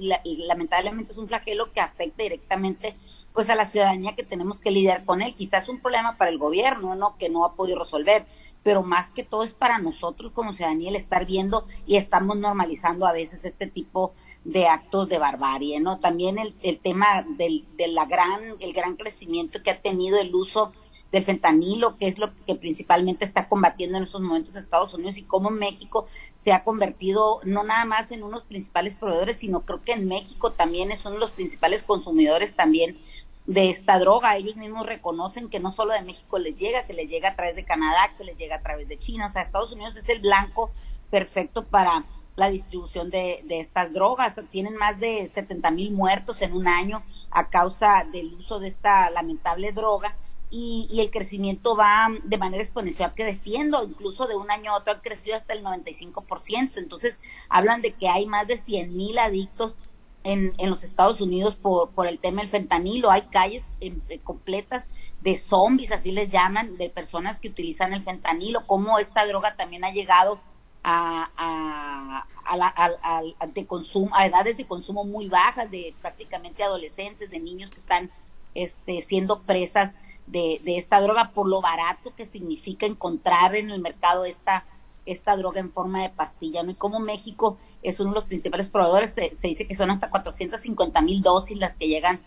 lamentablemente 0.48 1.12
es 1.12 1.18
un 1.18 1.28
flagelo 1.28 1.72
que 1.72 1.82
afecta 1.82 2.24
directamente 2.24 2.96
pues 3.38 3.52
a 3.52 3.56
la 3.56 3.68
ciudadanía 3.68 4.16
que 4.16 4.24
tenemos 4.24 4.60
que 4.60 4.72
lidiar 4.72 5.06
con 5.06 5.22
él. 5.22 5.36
Quizás 5.36 5.70
un 5.70 5.80
problema 5.80 6.18
para 6.18 6.32
el 6.32 6.40
gobierno, 6.40 6.96
¿no? 6.96 7.18
Que 7.20 7.30
no 7.30 7.46
ha 7.46 7.54
podido 7.54 7.78
resolver, 7.78 8.26
pero 8.64 8.82
más 8.82 9.12
que 9.12 9.22
todo 9.22 9.44
es 9.44 9.54
para 9.54 9.78
nosotros 9.78 10.32
como 10.32 10.54
ciudadanía 10.54 10.90
el 10.90 10.96
estar 10.96 11.28
viendo 11.28 11.68
y 11.86 11.98
estamos 11.98 12.36
normalizando 12.38 13.06
a 13.06 13.14
veces 13.14 13.46
este 13.46 13.68
tipo 13.68 14.16
de 14.44 14.66
actos 14.66 15.08
de 15.08 15.20
barbarie, 15.20 15.80
¿no? 15.80 16.00
También 16.00 16.40
el, 16.40 16.56
el 16.64 16.80
tema 16.80 17.28
del, 17.38 17.68
de 17.78 17.90
la 17.90 18.06
gran, 18.06 18.56
el 18.60 18.74
gran 18.74 18.96
crecimiento 18.96 19.62
que 19.62 19.70
ha 19.70 19.82
tenido 19.84 20.20
el 20.20 20.34
uso 20.34 20.72
del 21.12 21.24
fentanilo, 21.24 21.98
que 21.98 22.08
es 22.08 22.20
lo 22.20 22.34
que 22.46 22.56
principalmente 22.56 23.24
está 23.24 23.48
combatiendo 23.48 23.98
en 23.98 24.04
estos 24.04 24.22
momentos 24.22 24.56
Estados 24.56 24.94
Unidos 24.94 25.18
y 25.18 25.24
cómo 25.24 25.50
México 25.50 26.08
se 26.34 26.52
ha 26.52 26.64
convertido 26.64 27.40
no 27.44 27.64
nada 27.64 27.86
más 27.86 28.12
en 28.12 28.24
unos 28.24 28.44
principales 28.44 28.96
proveedores, 28.96 29.38
sino 29.38 29.62
creo 29.62 29.82
que 29.84 29.94
en 29.94 30.08
México 30.08 30.52
también 30.52 30.92
es 30.92 31.06
uno 31.06 31.16
de 31.16 31.22
los 31.22 31.32
principales 31.32 31.84
consumidores 31.84 32.56
también 32.56 32.98
de 33.48 33.70
esta 33.70 33.98
droga. 33.98 34.36
Ellos 34.36 34.56
mismos 34.58 34.86
reconocen 34.86 35.50
que 35.50 35.60
no 35.60 35.72
solo 35.72 35.94
de 35.94 36.02
México 36.04 36.38
les 36.38 36.56
llega, 36.56 36.86
que 36.86 36.94
les 36.94 37.10
llega 37.10 37.30
a 37.30 37.36
través 37.36 37.56
de 37.56 37.66
Canadá, 37.66 38.14
que 38.18 38.24
les 38.24 38.38
llega 38.38 38.58
a 38.58 38.62
través 38.62 38.88
de 38.88 38.98
China. 38.98 39.26
O 39.26 39.30
sea, 39.30 39.42
Estados 39.42 39.72
Unidos 39.72 39.96
es 39.96 40.10
el 40.10 40.20
blanco 40.20 40.70
perfecto 41.10 41.66
para 41.66 42.06
la 42.36 42.50
distribución 42.50 43.10
de, 43.10 43.44
estas 43.50 43.94
drogas. 43.94 44.40
Tienen 44.52 44.76
más 44.76 45.00
de 45.00 45.28
70 45.28 45.72
mil 45.72 45.92
muertos 45.92 46.42
en 46.42 46.54
un 46.54 46.68
año 46.68 47.04
a 47.32 47.50
causa 47.50 48.06
del 48.12 48.36
uso 48.36 48.60
de 48.60 48.68
esta 48.68 49.10
lamentable 49.10 49.72
droga 49.72 50.16
y, 50.50 50.88
el 51.00 51.10
crecimiento 51.10 51.76
va 51.76 52.08
de 52.24 52.38
manera 52.38 52.64
exponencial 52.64 53.14
creciendo, 53.16 53.84
incluso 53.84 54.28
de 54.28 54.36
un 54.36 54.52
año 54.52 54.72
a 54.72 54.78
otro 54.78 54.94
ha 54.94 55.02
crecido 55.02 55.36
hasta 55.36 55.54
el 55.54 55.64
95%. 55.64 56.74
Entonces, 56.76 57.20
hablan 57.50 57.82
de 57.82 57.94
que 57.94 58.10
hay 58.10 58.28
más 58.28 58.48
de 58.48 58.58
100 58.58 58.96
mil 58.96 59.18
adictos 59.20 59.76
en, 60.28 60.54
en, 60.58 60.70
los 60.70 60.84
Estados 60.84 61.22
Unidos 61.22 61.56
por, 61.56 61.92
por 61.92 62.06
el 62.06 62.20
tema 62.20 62.42
del 62.42 62.50
fentanilo. 62.50 63.10
Hay 63.10 63.22
calles 63.24 63.70
eh, 63.80 63.96
completas 64.26 64.90
de 65.22 65.38
zombies, 65.38 65.94
así 65.94 66.12
les 66.12 66.34
llaman, 66.34 66.76
de 66.78 66.90
personas 66.90 67.40
que 67.40 67.48
utilizan 67.48 67.94
el 67.94 68.04
fentanilo, 68.04 68.68
como 68.68 69.00
esta 69.00 69.26
droga 69.26 69.56
también 69.56 69.86
ha 69.86 69.92
llegado 69.92 70.38
a, 70.84 71.30
a, 71.38 72.26
a, 73.40 73.48
de 73.48 73.66
consumo, 73.66 74.10
a 74.14 74.26
edades 74.26 74.58
de 74.58 74.68
consumo 74.68 75.06
muy 75.06 75.30
bajas, 75.30 75.72
de 75.72 75.96
prácticamente 76.02 76.62
adolescentes, 76.62 77.30
de 77.30 77.40
niños 77.40 77.70
que 77.70 77.78
están 77.78 78.12
este, 78.54 79.02
siendo 79.02 79.44
presas 79.44 79.94
de, 80.26 80.60
de, 80.66 80.78
esta 80.78 81.00
droga 81.00 81.32
por 81.34 81.48
lo 81.48 81.62
barato 81.62 82.14
que 82.16 82.26
significa 82.26 82.86
encontrar 82.86 83.56
en 83.56 83.70
el 83.70 83.80
mercado 83.80 84.26
esta, 84.26 84.66
esta 85.08 85.36
droga 85.36 85.60
en 85.60 85.72
forma 85.72 86.04
de 86.04 86.10
pastilla, 86.10 86.64
¿no? 86.64 86.72
Y 86.72 86.76
como 86.76 87.00
México 87.00 87.58
es 87.82 88.00
uno 88.00 88.12
de 88.12 88.16
los 88.16 88.26
principales 88.26 88.70
proveedores, 88.70 89.12
se, 89.12 89.36
dice 89.42 89.68
que 89.68 89.76
son 89.76 89.90
hasta 89.92 90.10
450 90.10 91.02
mil 91.02 91.22
dosis 91.22 91.58
las 91.58 91.76
que 91.76 91.88
llegan 91.88 92.20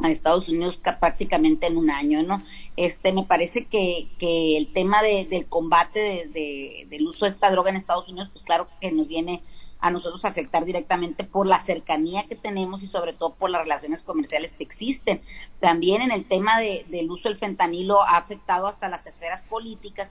a 0.00 0.10
Estados 0.10 0.48
Unidos 0.48 0.78
prácticamente 1.00 1.66
en 1.66 1.76
un 1.76 1.90
año, 1.90 2.22
¿no? 2.22 2.42
Este, 2.76 3.12
me 3.12 3.24
parece 3.24 3.66
que, 3.66 4.08
que 4.18 4.56
el 4.56 4.72
tema 4.72 5.02
de, 5.02 5.26
del 5.26 5.46
combate 5.46 6.28
de, 6.32 6.86
del 6.88 7.06
uso 7.06 7.24
de 7.24 7.30
esta 7.30 7.50
droga 7.50 7.70
en 7.70 7.76
Estados 7.76 8.08
Unidos, 8.08 8.30
pues 8.32 8.42
claro 8.42 8.68
que 8.80 8.90
nos 8.90 9.06
viene 9.06 9.42
a 9.82 9.90
nosotros 9.90 10.24
afectar 10.24 10.64
directamente 10.64 11.24
por 11.24 11.46
la 11.46 11.58
cercanía 11.58 12.26
que 12.28 12.36
tenemos 12.36 12.82
y 12.82 12.86
sobre 12.86 13.12
todo 13.12 13.34
por 13.34 13.50
las 13.50 13.62
relaciones 13.62 14.02
comerciales 14.02 14.56
que 14.56 14.62
existen. 14.62 15.20
También 15.60 16.02
en 16.02 16.12
el 16.12 16.24
tema 16.24 16.58
de, 16.60 16.86
del 16.88 17.10
uso 17.10 17.28
del 17.28 17.36
fentanilo 17.36 18.00
ha 18.02 18.16
afectado 18.16 18.68
hasta 18.68 18.88
las 18.88 19.06
esferas 19.06 19.42
políticas 19.42 20.10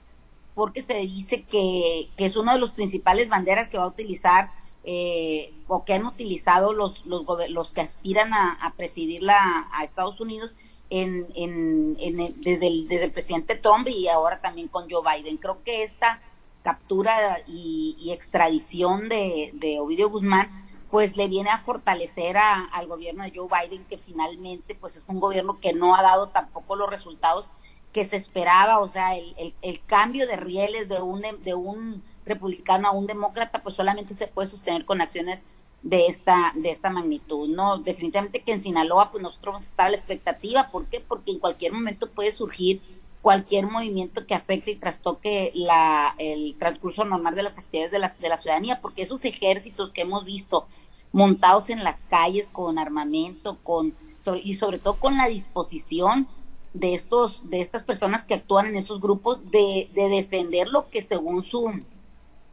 porque 0.54 0.82
se 0.82 0.94
dice 0.94 1.44
que, 1.44 2.10
que 2.16 2.24
es 2.24 2.36
una 2.36 2.54
de 2.54 2.58
los 2.58 2.72
principales 2.72 3.28
banderas 3.28 3.68
que 3.68 3.78
va 3.78 3.84
a 3.84 3.88
utilizar 3.88 4.50
eh, 4.84 5.54
o 5.68 5.84
que 5.84 5.94
han 5.94 6.04
utilizado 6.06 6.72
los, 6.72 7.06
los, 7.06 7.24
los 7.50 7.72
que 7.72 7.80
aspiran 7.80 8.32
a, 8.34 8.74
presidirla 8.76 9.68
a 9.72 9.84
Estados 9.84 10.20
Unidos 10.20 10.52
en, 10.90 11.26
en, 11.34 11.94
desde, 12.42 12.66
el, 12.66 12.88
desde 12.88 13.04
el 13.04 13.12
presidente 13.12 13.54
Trump 13.56 13.86
y 13.88 14.08
ahora 14.08 14.40
también 14.40 14.68
con 14.68 14.90
Joe 14.90 15.02
Biden. 15.02 15.36
Creo 15.36 15.62
que 15.64 15.82
esta 15.82 16.20
captura 16.62 17.42
y, 17.46 18.10
extradición 18.12 19.08
de, 19.08 19.50
de, 19.54 19.80
Ovidio 19.80 20.10
Guzmán, 20.10 20.50
pues 20.90 21.16
le 21.16 21.28
viene 21.28 21.50
a 21.50 21.58
fortalecer 21.58 22.36
al 22.36 22.86
gobierno 22.86 23.24
de 23.24 23.32
Joe 23.34 23.48
Biden, 23.48 23.84
que 23.86 23.98
finalmente 23.98 24.74
pues 24.74 24.96
es 24.96 25.02
un 25.06 25.20
gobierno 25.20 25.58
que 25.60 25.72
no 25.72 25.94
ha 25.94 26.02
dado 26.02 26.28
tampoco 26.28 26.76
los 26.76 26.90
resultados 26.90 27.46
que 27.92 28.04
se 28.04 28.16
esperaba, 28.16 28.78
o 28.78 28.88
sea, 28.88 29.16
el, 29.16 29.54
el, 29.60 29.84
cambio 29.84 30.26
de 30.26 30.36
rieles 30.36 30.88
de 30.88 31.00
un, 31.00 31.22
de 31.44 31.54
un 31.54 32.02
republicano 32.24 32.88
a 32.88 32.92
un 32.92 33.06
demócrata, 33.06 33.62
pues 33.62 33.74
solamente 33.74 34.14
se 34.14 34.26
puede 34.26 34.48
sostener 34.48 34.84
con 34.84 35.00
acciones 35.00 35.46
de 35.82 36.06
esta, 36.06 36.52
de 36.54 36.70
esta 36.70 36.90
magnitud, 36.90 37.48
¿no? 37.48 37.78
Definitivamente 37.78 38.42
que 38.42 38.52
en 38.52 38.60
Sinaloa, 38.60 39.10
pues 39.10 39.22
nosotros 39.22 39.52
vamos 39.52 39.62
a 39.64 39.70
estar 39.70 39.86
a 39.86 39.90
la 39.90 39.96
expectativa, 39.96 40.70
¿por 40.70 40.86
qué? 40.86 41.00
Porque 41.00 41.32
en 41.32 41.38
cualquier 41.38 41.72
momento 41.72 42.08
puede 42.10 42.32
surgir 42.32 42.80
cualquier 43.20 43.66
movimiento 43.66 44.26
que 44.26 44.34
afecte 44.34 44.72
y 44.72 44.76
trastoque 44.76 45.52
la, 45.54 46.14
el 46.18 46.56
transcurso 46.58 47.04
normal 47.04 47.34
de 47.34 47.44
las 47.44 47.58
actividades 47.58 47.92
de 47.92 47.98
la, 47.98 48.08
de 48.08 48.28
la 48.28 48.36
ciudadanía, 48.36 48.80
porque 48.80 49.02
esos 49.02 49.24
ejércitos 49.24 49.92
que 49.92 50.02
hemos 50.02 50.24
visto 50.24 50.66
montados 51.12 51.68
en 51.70 51.84
las 51.84 52.00
calles 52.08 52.50
con 52.50 52.78
armamento, 52.78 53.58
con 53.62 53.94
y 54.42 54.54
sobre 54.54 54.78
todo 54.78 54.94
con 54.94 55.16
la 55.16 55.26
disposición 55.26 56.28
de 56.74 56.94
estos 56.94 57.48
de 57.50 57.60
estas 57.60 57.82
personas 57.82 58.24
que 58.24 58.34
actúan 58.34 58.66
en 58.66 58.76
esos 58.76 59.00
grupos 59.00 59.50
de, 59.50 59.90
de 59.94 60.08
defender 60.08 60.68
lo 60.68 60.88
que 60.88 61.02
según 61.02 61.44
su 61.44 61.70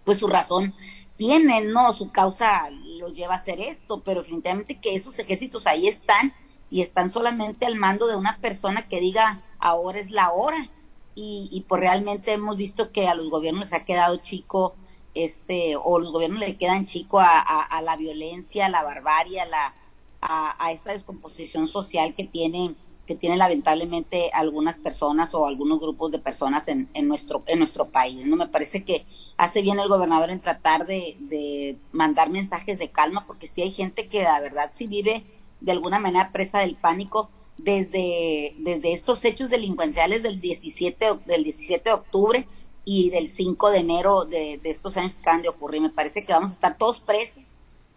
pues 0.04 0.18
su 0.18 0.28
razón 0.28 0.74
tienen, 1.18 1.72
no 1.72 1.92
su 1.94 2.12
causa 2.12 2.70
los 3.00 3.14
lleva 3.14 3.34
a 3.34 3.38
hacer 3.38 3.60
esto, 3.60 4.02
pero 4.04 4.22
definitivamente 4.22 4.80
que 4.80 4.96
esos 4.96 5.20
ejércitos 5.20 5.68
ahí 5.68 5.88
están 5.88 6.34
y 6.70 6.82
están 6.82 7.10
solamente 7.10 7.66
al 7.66 7.76
mando 7.76 8.08
de 8.08 8.16
una 8.16 8.38
persona 8.40 8.88
que 8.88 9.02
diga 9.02 9.42
ahora 9.60 10.00
es 10.00 10.12
la 10.12 10.32
hora 10.32 10.70
y, 11.16 11.50
y 11.52 11.62
pues 11.62 11.82
realmente 11.82 12.32
hemos 12.32 12.56
visto 12.56 12.92
que 12.92 13.08
a 13.08 13.16
los 13.16 13.30
gobiernos 13.30 13.66
les 13.66 13.74
ha 13.74 13.86
quedado 13.86 14.18
chico 14.18 14.76
este 15.14 15.76
o 15.76 16.00
los 16.00 16.12
gobiernos 16.12 16.40
le 16.40 16.58
quedan 16.58 16.86
chico 16.86 17.20
a, 17.20 17.40
a, 17.40 17.82
la 17.82 17.98
violencia, 17.98 18.68
a 18.68 18.70
la 18.70 18.84
barbarie, 18.84 19.42
a 19.42 19.46
la 19.46 19.74
a, 20.22 20.72
esta 20.72 20.92
descomposición 20.92 21.68
social 21.68 22.14
que 22.16 22.26
tiene 22.26 22.76
que 23.10 23.16
tiene 23.16 23.38
lamentablemente 23.38 24.30
algunas 24.34 24.78
personas 24.78 25.34
o 25.34 25.48
algunos 25.48 25.80
grupos 25.80 26.12
de 26.12 26.20
personas 26.20 26.68
en, 26.68 26.88
en 26.94 27.08
nuestro 27.08 27.42
en 27.48 27.58
nuestro 27.58 27.90
país. 27.90 28.24
No 28.24 28.36
me 28.36 28.48
parece 28.48 28.84
que 28.84 29.08
hace 29.36 29.64
bien 29.64 29.80
el 29.80 29.88
gobernador 29.88 30.30
en 30.30 30.42
tratar 30.42 30.86
de, 30.86 31.18
de 31.22 31.76
mandar 31.92 32.30
mensajes 32.30 32.78
de 32.78 32.92
calma 32.92 33.26
porque 33.26 33.48
si 33.48 33.64
hay 33.64 33.72
gente 33.72 34.08
que 34.08 34.22
la 34.22 34.40
verdad 34.40 34.70
sí 34.72 34.86
vive 34.86 35.24
de 35.60 35.72
alguna 35.72 35.98
manera 35.98 36.32
presa 36.32 36.60
del 36.60 36.76
pánico 36.76 37.32
desde, 37.58 38.54
desde 38.60 38.94
estos 38.94 39.26
hechos 39.26 39.50
delincuenciales 39.50 40.22
del 40.22 40.40
17, 40.40 41.06
del 41.26 41.44
17 41.44 41.90
de 41.90 41.94
octubre 41.96 42.48
y 42.86 43.10
del 43.10 43.28
5 43.28 43.72
de 43.72 43.80
enero 43.80 44.26
de, 44.26 44.62
estos 44.66 44.98
años 44.98 45.14
que 45.14 45.22
acaban 45.22 45.42
de 45.42 45.50
ocurrir. 45.50 45.82
Me 45.82 45.90
parece 45.90 46.24
que 46.24 46.32
vamos 46.32 46.52
a 46.52 46.54
estar 46.54 46.78
todos 46.78 47.00
presos, 47.00 47.44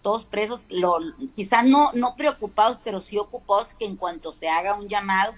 todos 0.02 0.24
presos, 0.24 0.62
lo, 0.68 0.96
quizás 1.36 1.64
no, 1.64 1.92
no 1.92 2.16
preocupados, 2.16 2.78
pero 2.84 3.00
sí 3.00 3.18
ocupados 3.18 3.74
que 3.74 3.86
en 3.86 3.96
cuanto 3.96 4.32
se 4.32 4.48
haga 4.48 4.74
un 4.74 4.88
llamado, 4.88 5.32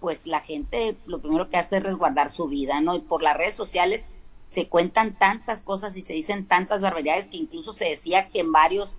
pues 0.00 0.26
la 0.26 0.40
gente 0.40 0.96
lo 1.06 1.20
primero 1.20 1.48
que 1.50 1.58
hace 1.58 1.76
es 1.76 1.82
resguardar 1.82 2.30
su 2.30 2.48
vida, 2.48 2.80
¿no? 2.80 2.94
Y 2.94 3.00
por 3.00 3.22
las 3.22 3.36
redes 3.36 3.54
sociales 3.54 4.06
se 4.46 4.68
cuentan 4.68 5.14
tantas 5.14 5.62
cosas 5.62 5.96
y 5.96 6.02
se 6.02 6.14
dicen 6.14 6.46
tantas 6.46 6.80
barbaridades 6.80 7.26
que 7.26 7.36
incluso 7.36 7.72
se 7.72 7.86
decía 7.86 8.28
que 8.30 8.40
en 8.40 8.52
varios 8.52 8.90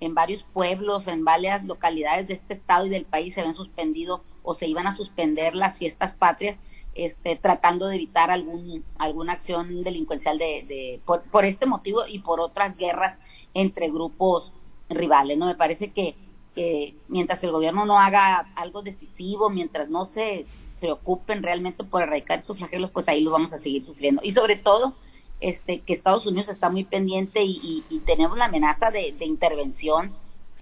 en 0.00 0.14
varios 0.14 0.42
pueblos, 0.42 1.06
en 1.06 1.24
varias 1.24 1.64
localidades 1.64 2.28
de 2.28 2.34
este 2.34 2.54
estado 2.54 2.86
y 2.86 2.90
del 2.90 3.04
país 3.04 3.34
se 3.34 3.40
habían 3.40 3.54
suspendido 3.54 4.22
o 4.42 4.54
se 4.54 4.68
iban 4.68 4.86
a 4.86 4.96
suspender 4.96 5.54
las 5.54 5.78
fiestas 5.78 6.12
patrias, 6.12 6.58
este, 6.94 7.36
tratando 7.36 7.86
de 7.86 7.96
evitar 7.96 8.30
algún, 8.30 8.84
alguna 8.98 9.32
acción 9.32 9.82
delincuencial 9.82 10.38
de, 10.38 10.64
de 10.68 11.00
por, 11.04 11.22
por, 11.22 11.44
este 11.44 11.66
motivo 11.66 12.06
y 12.06 12.20
por 12.20 12.40
otras 12.40 12.76
guerras 12.76 13.16
entre 13.54 13.90
grupos 13.90 14.52
rivales. 14.88 15.38
No 15.38 15.46
me 15.46 15.54
parece 15.54 15.92
que, 15.92 16.14
que 16.54 16.94
mientras 17.08 17.42
el 17.42 17.52
gobierno 17.52 17.86
no 17.86 17.98
haga 17.98 18.52
algo 18.54 18.82
decisivo, 18.82 19.50
mientras 19.50 19.88
no 19.88 20.06
se 20.06 20.46
preocupen 20.80 21.42
realmente 21.42 21.82
por 21.82 22.02
erradicar 22.02 22.40
estos 22.40 22.58
flagelos, 22.58 22.90
pues 22.90 23.08
ahí 23.08 23.22
lo 23.22 23.30
vamos 23.30 23.52
a 23.54 23.60
seguir 23.60 23.82
sufriendo. 23.82 24.20
Y 24.22 24.32
sobre 24.32 24.56
todo, 24.56 24.94
este, 25.40 25.80
que 25.80 25.92
Estados 25.92 26.26
Unidos 26.26 26.48
está 26.48 26.70
muy 26.70 26.84
pendiente 26.84 27.42
y, 27.42 27.82
tenemos 28.06 28.38
la 28.38 28.46
amenaza 28.46 28.90
de, 28.90 29.14
intervención 29.20 30.12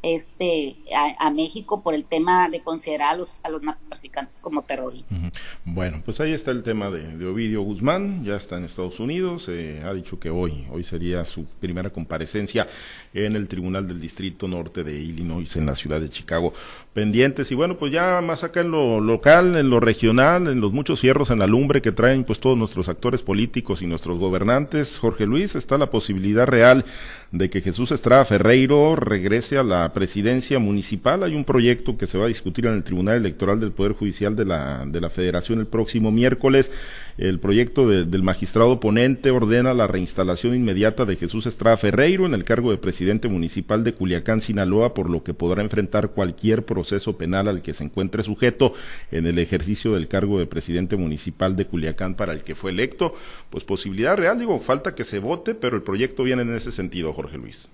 este 0.03 0.77
a, 1.19 1.31
México 1.31 1.81
por 1.83 1.95
el 1.95 2.05
tema 2.05 2.49
de 2.49 2.61
considerar 2.61 3.15
a 3.15 3.17
los, 3.19 3.29
a 3.45 3.51
los 3.51 3.63
narcotraficantes 3.63 4.41
como 4.41 4.63
terroristas. 4.63 5.33
Bueno, 5.65 6.03
pues 6.05 6.19
ahí 6.21 6.33
está 6.33 6.51
el 6.51 6.65
tema 6.65 6.91
de, 6.91 7.25
Ovidio 7.25 7.63
Guzmán, 7.63 8.25
ya 8.25 8.37
está 8.37 8.57
en 8.57 8.65
Estados 8.65 8.99
Unidos, 8.99 9.49
eh, 9.49 9.81
ha 9.85 9.95
dicho 9.95 10.19
que 10.19 10.31
hoy, 10.31 10.67
hoy 10.71 10.83
sería 10.83 11.25
su 11.25 11.45
primera 11.45 11.91
comparecencia 11.91 12.67
en 13.15 13.37
el 13.37 13.49
Tribunal 13.49 13.87
del 13.87 14.01
Distrito 14.01 14.49
Norte 14.49 14.85
de 14.85 14.99
Illinois 14.99 15.57
en 15.57 15.67
la 15.67 15.77
ciudad 15.77 16.01
de 16.01 16.09
Chicago. 16.09 16.55
Pendientes 16.95 17.51
y 17.51 17.55
bueno, 17.55 17.79
pues 17.79 17.91
ya 17.91 18.21
más 18.23 18.45
acá 18.45 18.61
en 18.61 18.71
lo 18.71 19.01
local, 19.01 19.57
en 19.57 19.71
lo 19.71 19.81
regional, 19.81 20.47
en 20.49 20.61
los 20.61 20.73
muchos 20.73 21.01
fierros 21.01 21.31
en 21.31 21.39
la 21.39 21.47
lumbre 21.47 21.81
que 21.81 21.93
traen 21.93 22.25
pues 22.25 22.39
todos 22.39 22.57
nuestros 22.57 22.89
actores 22.89 23.23
políticos 23.23 23.83
y 23.83 23.87
nuestros 23.87 24.19
gobernantes, 24.19 24.99
Jorge 24.99 25.27
Luis, 25.27 25.55
está 25.55 25.79
la 25.79 25.91
posibilidad 25.91 26.47
real 26.47 26.85
de 27.31 27.49
que 27.49 27.63
Jesús 27.63 27.93
Estrada 27.93 28.27
Ferreiro 28.27 28.95
regrese 28.95 29.57
a 29.57 29.63
la 29.63 29.91
presidencia 29.95 30.59
municipal. 30.59 31.23
Hay 31.23 31.35
un 31.35 31.45
proyecto 31.45 31.97
que 31.97 32.07
se 32.07 32.19
va 32.19 32.27
a 32.27 32.29
discutir 32.29 32.67
en 32.67 32.75
el 32.75 32.85
Tribunal 32.85 33.17
Electoral 33.17 33.59
del 33.59 33.73
Poder 33.73 33.93
Judicial 33.93 34.37
de 34.37 34.45
la, 34.45 34.85
de 34.87 35.01
la 35.01 35.09
Federación 35.09 35.61
el 35.61 35.67
próximo 35.67 36.11
miércoles. 36.11 36.71
El 37.17 37.41
proyecto 37.41 37.89
del 37.89 38.23
magistrado 38.23 38.81
ponente 38.81 39.31
ordena 39.31 39.73
la 39.73 39.87
reinstalación 39.87 40.55
inmediata 40.55 41.05
de 41.07 41.17
Jesús 41.17 41.47
Estrada 41.47 41.77
Ferreiro 41.79 42.27
en 42.27 42.35
el 42.35 42.45
cargo 42.45 42.71
de 42.71 42.79
presidente 42.79 43.02
municipal 43.29 43.85
de 43.85 43.95
Culiacán, 43.95 44.41
Sinaloa, 44.41 44.95
por 44.95 45.11
lo 45.11 45.23
que 45.23 45.35
podrá 45.35 45.63
enfrentar 45.63 46.11
cualquier 46.11 46.65
proceso 46.65 47.17
penal 47.17 47.49
al 47.49 47.63
que 47.63 47.75
se 47.75 47.85
encuentre 47.85 48.23
sujeto 48.23 48.75
en 49.11 49.27
el 49.27 49.39
ejercicio 49.39 49.95
del 49.95 50.09
cargo 50.09 50.39
de 50.39 50.47
presidente 50.47 50.97
municipal 50.97 51.57
de 51.57 51.67
Culiacán 51.67 52.15
para 52.15 52.33
el 52.33 52.43
que 52.43 52.55
fue 52.55 52.71
electo. 52.71 53.15
Pues 53.51 53.65
posibilidad 53.65 54.17
real, 54.17 54.39
digo, 54.39 54.59
falta 54.61 54.95
que 54.95 55.05
se 55.05 55.19
vote, 55.19 55.55
pero 55.55 55.77
el 55.77 55.83
proyecto 55.83 56.23
viene 56.23 56.43
en 56.43 56.55
ese 56.55 56.73
sentido, 56.73 57.13
Jorge 57.13 57.39
Luis. 57.39 57.69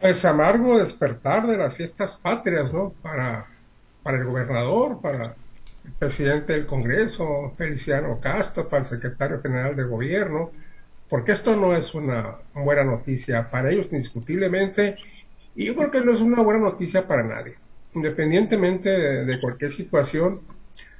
Pues 0.00 0.24
amargo 0.24 0.78
despertar 0.78 1.46
de 1.46 1.56
las 1.56 1.74
fiestas 1.76 2.16
patrias, 2.16 2.72
¿no? 2.72 2.92
Para, 3.02 3.46
para 4.02 4.18
el 4.18 4.24
gobernador, 4.24 5.00
para 5.00 5.36
el 5.84 5.92
presidente 5.98 6.54
del 6.54 6.66
Congreso, 6.66 7.52
Feliciano 7.56 8.18
Castro, 8.20 8.68
para 8.68 8.82
el 8.82 8.88
secretario 8.88 9.40
general 9.40 9.76
de 9.76 9.84
gobierno, 9.84 10.50
porque 11.12 11.32
esto 11.32 11.54
no 11.56 11.76
es 11.76 11.94
una 11.94 12.38
buena 12.54 12.84
noticia 12.84 13.50
para 13.50 13.70
ellos 13.70 13.92
indiscutiblemente, 13.92 14.96
y 15.54 15.66
yo 15.66 15.76
creo 15.76 15.90
que 15.90 16.00
no 16.00 16.10
es 16.10 16.22
una 16.22 16.40
buena 16.40 16.60
noticia 16.60 17.06
para 17.06 17.22
nadie. 17.22 17.52
Independientemente 17.94 18.88
de, 18.88 19.38
cualquier 19.38 19.70
situación, 19.70 20.40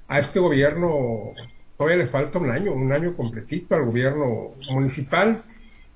a 0.07 0.19
este 0.19 0.39
gobierno 0.39 1.33
todavía 1.79 2.05
le 2.05 2.11
falta 2.11 2.39
un 2.39 2.51
año, 2.51 2.75
un 2.75 2.93
año 2.93 3.17
completito 3.17 3.75
al 3.75 3.87
gobierno 3.87 4.51
municipal, 4.71 5.45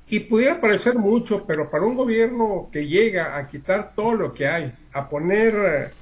y 0.08 0.20
pudiera 0.20 0.62
parecer 0.62 0.94
mucho, 0.94 1.44
pero 1.46 1.68
para 1.68 1.84
un 1.84 1.94
gobierno 1.94 2.70
que 2.72 2.86
llega 2.86 3.36
a 3.36 3.46
quitar 3.46 3.92
todo 3.92 4.14
lo 4.14 4.32
que 4.32 4.48
hay, 4.48 4.72
a 4.94 5.10
poner 5.10 5.92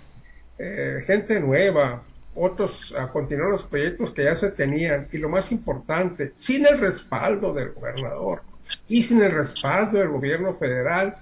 eh, 0.57 1.01
gente 1.05 1.41
nueva, 1.41 2.05
otros 2.35 2.95
a 2.99 3.11
continuar 3.11 3.51
los 3.51 3.63
proyectos 3.63 4.13
que 4.13 4.25
ya 4.25 4.37
se 4.37 4.51
tenían, 4.51 5.07
y 5.13 5.19
lo 5.19 5.29
más 5.29 5.53
importante, 5.53 6.33
sin 6.37 6.67
el 6.67 6.79
respaldo 6.79 7.53
del 7.53 7.73
gobernador 7.73 8.43
y 8.89 9.03
sin 9.03 9.23
el 9.23 9.33
respaldo 9.33 9.99
del 9.99 10.09
gobierno 10.09 10.55
federal, 10.55 11.17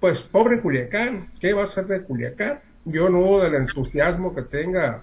pues 0.00 0.20
pobre 0.20 0.60
Culiacán, 0.60 1.30
¿qué 1.40 1.52
va 1.52 1.62
a 1.62 1.64
hacer 1.66 1.86
de 1.86 2.02
Culiacán? 2.02 2.60
Yo 2.84 3.08
no 3.08 3.20
dudo 3.20 3.44
del 3.44 3.54
entusiasmo 3.54 4.34
que 4.34 4.42
tenga 4.42 5.02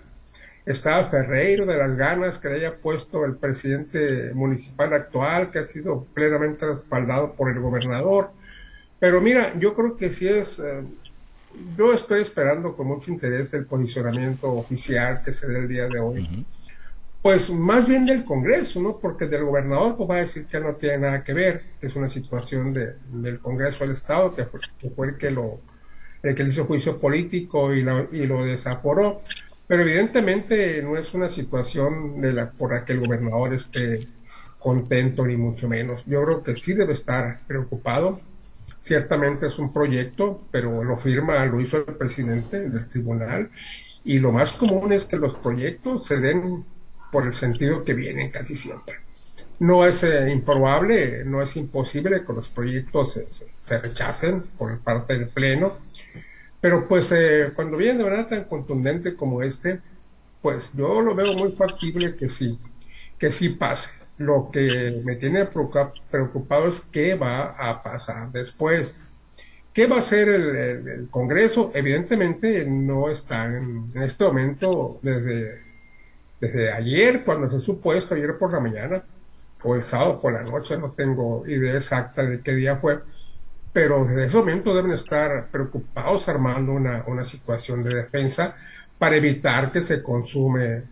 estaba 0.65 1.06
Ferreiro, 1.06 1.65
de 1.65 1.77
las 1.77 1.96
ganas 1.96 2.38
que 2.38 2.50
le 2.50 2.56
haya 2.56 2.77
puesto 2.77 3.25
el 3.25 3.36
presidente 3.36 4.32
municipal 4.34 4.94
actual, 4.94 5.50
que 5.50 5.60
ha 5.60 5.63
sido 5.63 6.06
plenamente 6.13 6.68
respaldado 6.68 7.34
por 7.34 7.50
el 7.50 7.60
gobernador. 7.60 8.32
Pero 9.00 9.22
mira, 9.22 9.53
yo 9.58 9.74
creo 9.74 9.98
que 9.98 10.12
sí 10.12 10.27
es, 10.27 10.60
eh, 10.60 10.84
yo 11.77 11.93
estoy 11.93 12.22
esperando 12.22 12.75
con 12.75 12.88
mucho 12.88 13.12
interés 13.12 13.53
el 13.53 13.65
posicionamiento 13.65 14.51
oficial 14.53 15.22
que 15.24 15.34
se 15.34 15.48
dé 15.48 15.60
el 15.60 15.67
día 15.67 15.88
de 15.88 16.00
hoy. 16.00 16.46
Pues 17.22 17.51
más 17.51 17.88
bien 17.88 18.05
del 18.05 18.25
Congreso, 18.25 18.81
¿no? 18.81 18.98
Porque 18.98 19.27
del 19.27 19.43
gobernador 19.43 19.96
pues 19.96 20.10
va 20.10 20.15
a 20.15 20.20
decir 20.20 20.48
que 20.48 20.60
no 20.60 20.75
tiene 20.75 20.98
nada 20.98 21.24
que 21.24 21.34
ver, 21.34 21.63
que 21.79 21.88
es 21.88 21.96
una 21.96 22.10
situación 22.10 22.74
de, 22.74 22.96
del 23.12 23.39
Congreso 23.39 23.84
del 23.84 23.93
Estado, 23.93 24.36
que 24.36 24.46
fue, 24.46 24.60
que 24.79 24.89
fue 24.89 25.08
el 25.10 25.17
que 25.17 25.31
lo 25.31 25.60
el 26.24 26.36
que 26.36 26.43
le 26.43 26.50
hizo 26.50 26.65
juicio 26.65 27.00
político 27.00 27.74
y 27.74 27.81
lo, 27.81 28.13
y 28.13 28.25
lo 28.25 28.43
desaporó. 28.46 29.22
Pero 29.67 29.84
evidentemente 29.84 30.81
no 30.84 30.98
es 30.98 31.13
una 31.13 31.29
situación 31.29 32.22
de 32.22 32.34
la, 32.34 32.51
por 32.51 32.74
la 32.74 32.86
que 32.86 32.93
el 32.93 33.00
gobernador 33.00 33.53
esté 33.53 34.08
contento 34.60 35.25
ni 35.25 35.38
mucho 35.38 35.67
menos. 35.67 36.05
Yo 36.05 36.24
creo 36.24 36.43
que 36.43 36.55
sí 36.55 36.74
debe 36.74 36.93
estar 36.93 37.41
preocupado. 37.48 38.22
Ciertamente 38.82 39.48
es 39.48 39.58
un 39.60 39.72
proyecto, 39.72 40.42
pero 40.52 40.84
lo 40.84 40.98
firma, 40.98 41.46
lo 41.46 41.62
hizo 41.62 41.77
el 41.77 41.96
presidente 41.96 42.70
del 42.70 42.90
tribunal. 42.90 43.50
Y 44.03 44.20
lo 44.20 44.34
más 44.34 44.51
común 44.51 44.92
es 44.92 45.05
que 45.05 45.16
los 45.16 45.36
proyectos 45.36 46.05
se 46.05 46.18
den 46.18 46.66
por 47.12 47.25
el 47.25 47.34
sentido 47.34 47.86
que 47.86 47.94
vienen 47.94 48.32
casi 48.32 48.55
siempre. 48.55 48.96
No 49.60 49.86
es 49.86 50.03
eh, 50.03 50.29
improbable, 50.29 51.24
no 51.24 51.42
es 51.42 51.55
imposible 51.55 52.24
que 52.25 52.34
los 52.34 52.50
proyectos 52.50 53.20
se, 53.64 53.77
rechacen 53.79 54.42
por 54.58 54.77
parte 54.79 55.18
del 55.18 55.29
Pleno 55.29 55.77
pero 56.62 56.88
pues 56.88 57.12
eh, 57.12 57.51
cuando 57.55 57.75
viene 57.75 57.98
de 57.98 58.03
manera 58.03 58.27
tan 58.27 58.44
contundente 58.44 59.16
como 59.16 59.42
este, 59.42 59.82
pues 60.42 60.72
yo 60.75 61.01
lo 61.01 61.16
veo 61.16 61.34
muy 61.34 61.51
factible 61.53 62.16
que 62.16 62.29
sí, 62.29 62.60
que 63.18 63.32
sí 63.32 63.50
pase. 63.50 63.90
Lo 64.18 64.50
que 64.52 65.02
me 65.04 65.16
tiene 65.16 65.46
preocupado 65.46 66.68
es 66.68 66.82
qué 66.82 67.16
va 67.16 67.56
a 67.58 67.82
pasar 67.82 68.32
después. 68.32 69.04
¿Qué 69.74 69.88
va 69.88 69.98
a 69.98 70.00
hacer 70.00 70.28
el, 70.30 71.10
Congreso? 71.10 71.72
Evidentemente 71.74 72.66
no 72.66 73.10
está 73.10 73.46
en, 73.46 73.92
este 73.96 74.26
momento 74.26 75.00
desde, 75.02 75.62
desde 76.40 76.72
ayer, 76.72 77.24
cuando 77.24 77.50
se 77.50 77.60
supuesto, 77.60 78.16
ayer 78.16 78.38
por 78.38 78.52
la 78.52 78.60
mañana, 78.60 79.04
o 79.64 79.76
el 79.76 79.84
sábado 79.84 80.20
por 80.20 80.34
la 80.34 80.44
noche, 80.44 80.78
no 80.78 80.92
tengo 80.92 81.46
idea 81.48 81.76
exacta 81.76 82.24
de 82.24 82.42
qué 82.42 82.54
día 82.54 82.76
fue, 82.76 83.00
pero 83.74 84.06
desde 84.06 84.26
ese 84.26 84.38
momento 84.38 84.76
deben 84.76 84.92
estar 84.92 85.48
preocupados 85.48 86.28
armando 86.28 86.74
una, 86.74 87.04
una 87.08 87.24
situación 87.24 87.84
de 87.84 87.96
defensa 87.96 88.56
para 88.98 89.16
evitar 89.16 89.72
que 89.72 89.82
se 89.82 90.04
consume 90.04 90.84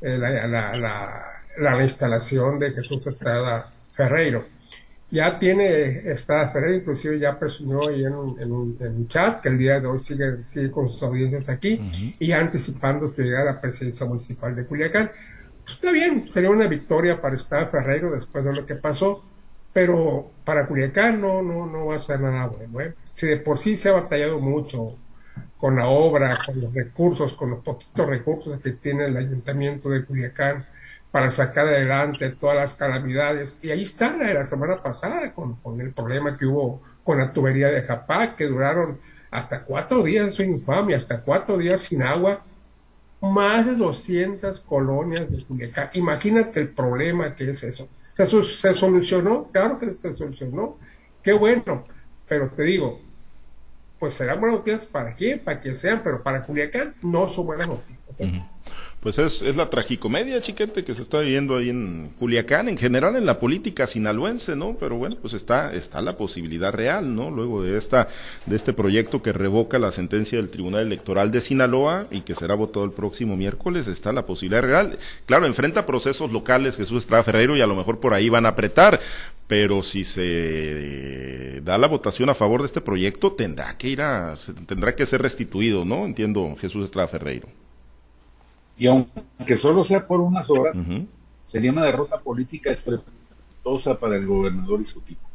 eh, 0.00 0.18
la, 0.18 1.35
instalación 1.82 2.58
de 2.58 2.72
Jesús 2.72 3.06
Estrada 3.06 3.70
Ferreiro. 3.90 4.46
Ya 5.10 5.38
tiene 5.38 6.10
Estrada 6.10 6.48
Ferreiro, 6.50 6.78
inclusive 6.78 7.18
ya 7.18 7.38
presumió 7.38 7.88
ahí 7.88 8.04
en 8.04 8.14
un, 8.14 8.40
en, 8.40 8.52
un, 8.52 9.08
chat 9.08 9.40
que 9.40 9.48
el 9.48 9.58
día 9.58 9.78
de 9.78 9.86
hoy 9.86 10.00
sigue, 10.00 10.44
sigue 10.44 10.70
con 10.70 10.88
sus 10.88 11.02
audiencias 11.02 11.48
aquí 11.48 11.80
y 12.18 12.32
anticipando 12.32 13.06
su 13.08 13.22
llegada 13.22 13.50
a 13.50 13.54
la 13.54 13.60
presidencia 13.60 14.04
municipal 14.04 14.54
de 14.54 14.64
Culiacán. 14.64 15.12
Pues 15.62 15.76
está 15.76 15.92
bien, 15.92 16.28
sería 16.32 16.50
una 16.50 16.66
victoria 16.66 17.20
para 17.20 17.36
Estrada 17.36 17.66
Ferreiro 17.66 18.10
después 18.12 18.44
de 18.44 18.52
lo 18.52 18.66
que 18.66 18.74
pasó 18.74 19.22
pero 19.76 20.30
para 20.42 20.66
Culiacán 20.66 21.20
no, 21.20 21.42
no, 21.42 21.66
no 21.66 21.84
va 21.84 21.96
a 21.96 21.98
ser 21.98 22.18
nada 22.18 22.46
bueno. 22.46 22.80
¿eh? 22.80 22.94
Si 23.14 23.26
de 23.26 23.36
por 23.36 23.58
sí 23.58 23.76
se 23.76 23.90
ha 23.90 23.92
batallado 23.92 24.40
mucho 24.40 24.96
con 25.58 25.76
la 25.76 25.86
obra, 25.88 26.38
con 26.46 26.58
los 26.58 26.72
recursos, 26.72 27.34
con 27.34 27.50
los 27.50 27.60
poquitos 27.62 28.06
recursos 28.06 28.58
que 28.58 28.70
tiene 28.70 29.04
el 29.04 29.18
ayuntamiento 29.18 29.90
de 29.90 30.02
Culiacán 30.02 30.64
para 31.10 31.30
sacar 31.30 31.68
adelante 31.68 32.30
todas 32.30 32.56
las 32.56 32.74
calamidades. 32.74 33.58
Y 33.62 33.70
ahí 33.70 33.82
está 33.82 34.16
la 34.16 34.26
de 34.26 34.34
la 34.34 34.44
semana 34.44 34.82
pasada 34.82 35.32
con, 35.32 35.56
con 35.56 35.80
el 35.80 35.92
problema 35.92 36.36
que 36.36 36.46
hubo 36.46 36.82
con 37.02 37.18
la 37.18 37.32
tubería 37.32 37.68
de 37.68 37.82
Japá, 37.82 38.36
que 38.36 38.46
duraron 38.46 38.98
hasta 39.30 39.64
cuatro 39.64 40.02
días, 40.02 40.28
eso 40.28 40.42
es 40.42 40.48
infamia, 40.48 40.96
hasta 40.96 41.20
cuatro 41.20 41.58
días 41.58 41.80
sin 41.82 42.02
agua, 42.02 42.42
más 43.20 43.66
de 43.66 43.74
200 43.76 44.60
colonias 44.60 45.30
de 45.30 45.44
Culiacán. 45.44 45.90
Imagínate 45.94 46.60
el 46.60 46.68
problema 46.68 47.34
que 47.34 47.50
es 47.50 47.62
eso. 47.62 47.88
¿Se, 48.14 48.74
solucionó? 48.74 49.50
Claro 49.52 49.78
que 49.78 49.92
se 49.92 50.12
solucionó. 50.12 50.78
Qué 51.22 51.32
bueno. 51.32 51.84
Pero 52.26 52.50
te 52.50 52.62
digo, 52.62 53.00
pues 53.98 54.14
serán 54.14 54.40
buenas 54.40 54.58
noticias 54.58 54.86
para 54.86 55.14
quién, 55.14 55.40
para 55.40 55.60
quien 55.60 55.76
sean, 55.76 56.00
pero 56.04 56.22
para 56.22 56.42
Culiacán 56.42 56.94
no 57.02 57.28
son 57.28 57.46
buenas 57.46 57.68
noticias. 57.68 58.20
¿eh? 58.20 58.42
pues 59.00 59.18
es, 59.18 59.42
es 59.42 59.54
la 59.54 59.70
tragicomedia, 59.70 60.40
chiquete, 60.40 60.82
que 60.82 60.94
se 60.94 61.02
está 61.02 61.20
viviendo 61.20 61.56
ahí 61.56 61.70
en 61.70 62.12
Culiacán, 62.18 62.68
en 62.68 62.76
general 62.76 63.14
en 63.14 63.24
la 63.24 63.38
política 63.38 63.86
sinaloense, 63.86 64.56
¿no? 64.56 64.76
Pero 64.80 64.96
bueno, 64.96 65.16
pues 65.20 65.32
está, 65.32 65.72
está 65.74 66.02
la 66.02 66.16
posibilidad 66.16 66.72
real, 66.72 67.14
¿no? 67.14 67.30
Luego 67.30 67.62
de 67.62 67.78
esta, 67.78 68.08
de 68.46 68.56
este 68.56 68.72
proyecto 68.72 69.22
que 69.22 69.32
revoca 69.32 69.78
la 69.78 69.92
sentencia 69.92 70.38
del 70.38 70.50
Tribunal 70.50 70.82
Electoral 70.82 71.30
de 71.30 71.40
Sinaloa 71.40 72.08
y 72.10 72.22
que 72.22 72.34
será 72.34 72.56
votado 72.56 72.84
el 72.84 72.90
próximo 72.90 73.36
miércoles, 73.36 73.86
está 73.86 74.12
la 74.12 74.26
posibilidad 74.26 74.62
real. 74.62 74.98
Claro, 75.26 75.46
enfrenta 75.46 75.86
procesos 75.86 76.32
locales 76.32 76.76
Jesús 76.76 77.04
Estrada 77.04 77.22
Ferreiro 77.22 77.56
y 77.56 77.60
a 77.60 77.66
lo 77.68 77.76
mejor 77.76 78.00
por 78.00 78.12
ahí 78.12 78.28
van 78.28 78.46
a 78.46 78.50
apretar, 78.50 78.98
pero 79.46 79.84
si 79.84 80.02
se 80.02 81.55
da 81.66 81.76
la 81.78 81.88
votación 81.88 82.30
a 82.30 82.34
favor 82.34 82.60
de 82.60 82.66
este 82.66 82.80
proyecto, 82.80 83.32
tendrá 83.32 83.76
que 83.76 83.88
ir 83.88 84.00
a, 84.00 84.34
tendrá 84.66 84.94
que 84.94 85.04
ser 85.04 85.20
restituido, 85.20 85.84
¿no? 85.84 86.06
Entiendo, 86.06 86.56
Jesús 86.60 86.84
Estrada 86.84 87.08
Ferreiro. 87.08 87.48
Y 88.78 88.86
aunque 88.86 89.56
solo 89.56 89.82
sea 89.82 90.06
por 90.06 90.20
unas 90.20 90.48
horas, 90.48 90.78
sería 91.42 91.72
una 91.72 91.84
derrota 91.84 92.20
política 92.20 92.70
estrepitosa 92.70 93.98
para 93.98 94.16
el 94.16 94.26
gobernador 94.26 94.80
y 94.80 94.84
su 94.84 95.00
equipo. 95.00 95.28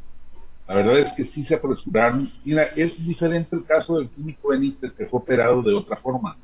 La 0.69 0.75
verdad 0.75 0.99
es 0.99 1.11
que 1.11 1.25
sí 1.25 1.43
se 1.43 1.55
apresuraron. 1.55 2.25
Mira, 2.45 2.63
es 2.77 3.05
diferente 3.05 3.53
el 3.57 3.65
caso 3.65 3.97
del 3.97 4.07
químico 4.07 4.49
Benítez, 4.49 4.93
que 4.93 5.05
fue 5.05 5.19
operado 5.19 5.61
de 5.61 5.73
otra 5.73 5.97
forma. 5.97 6.37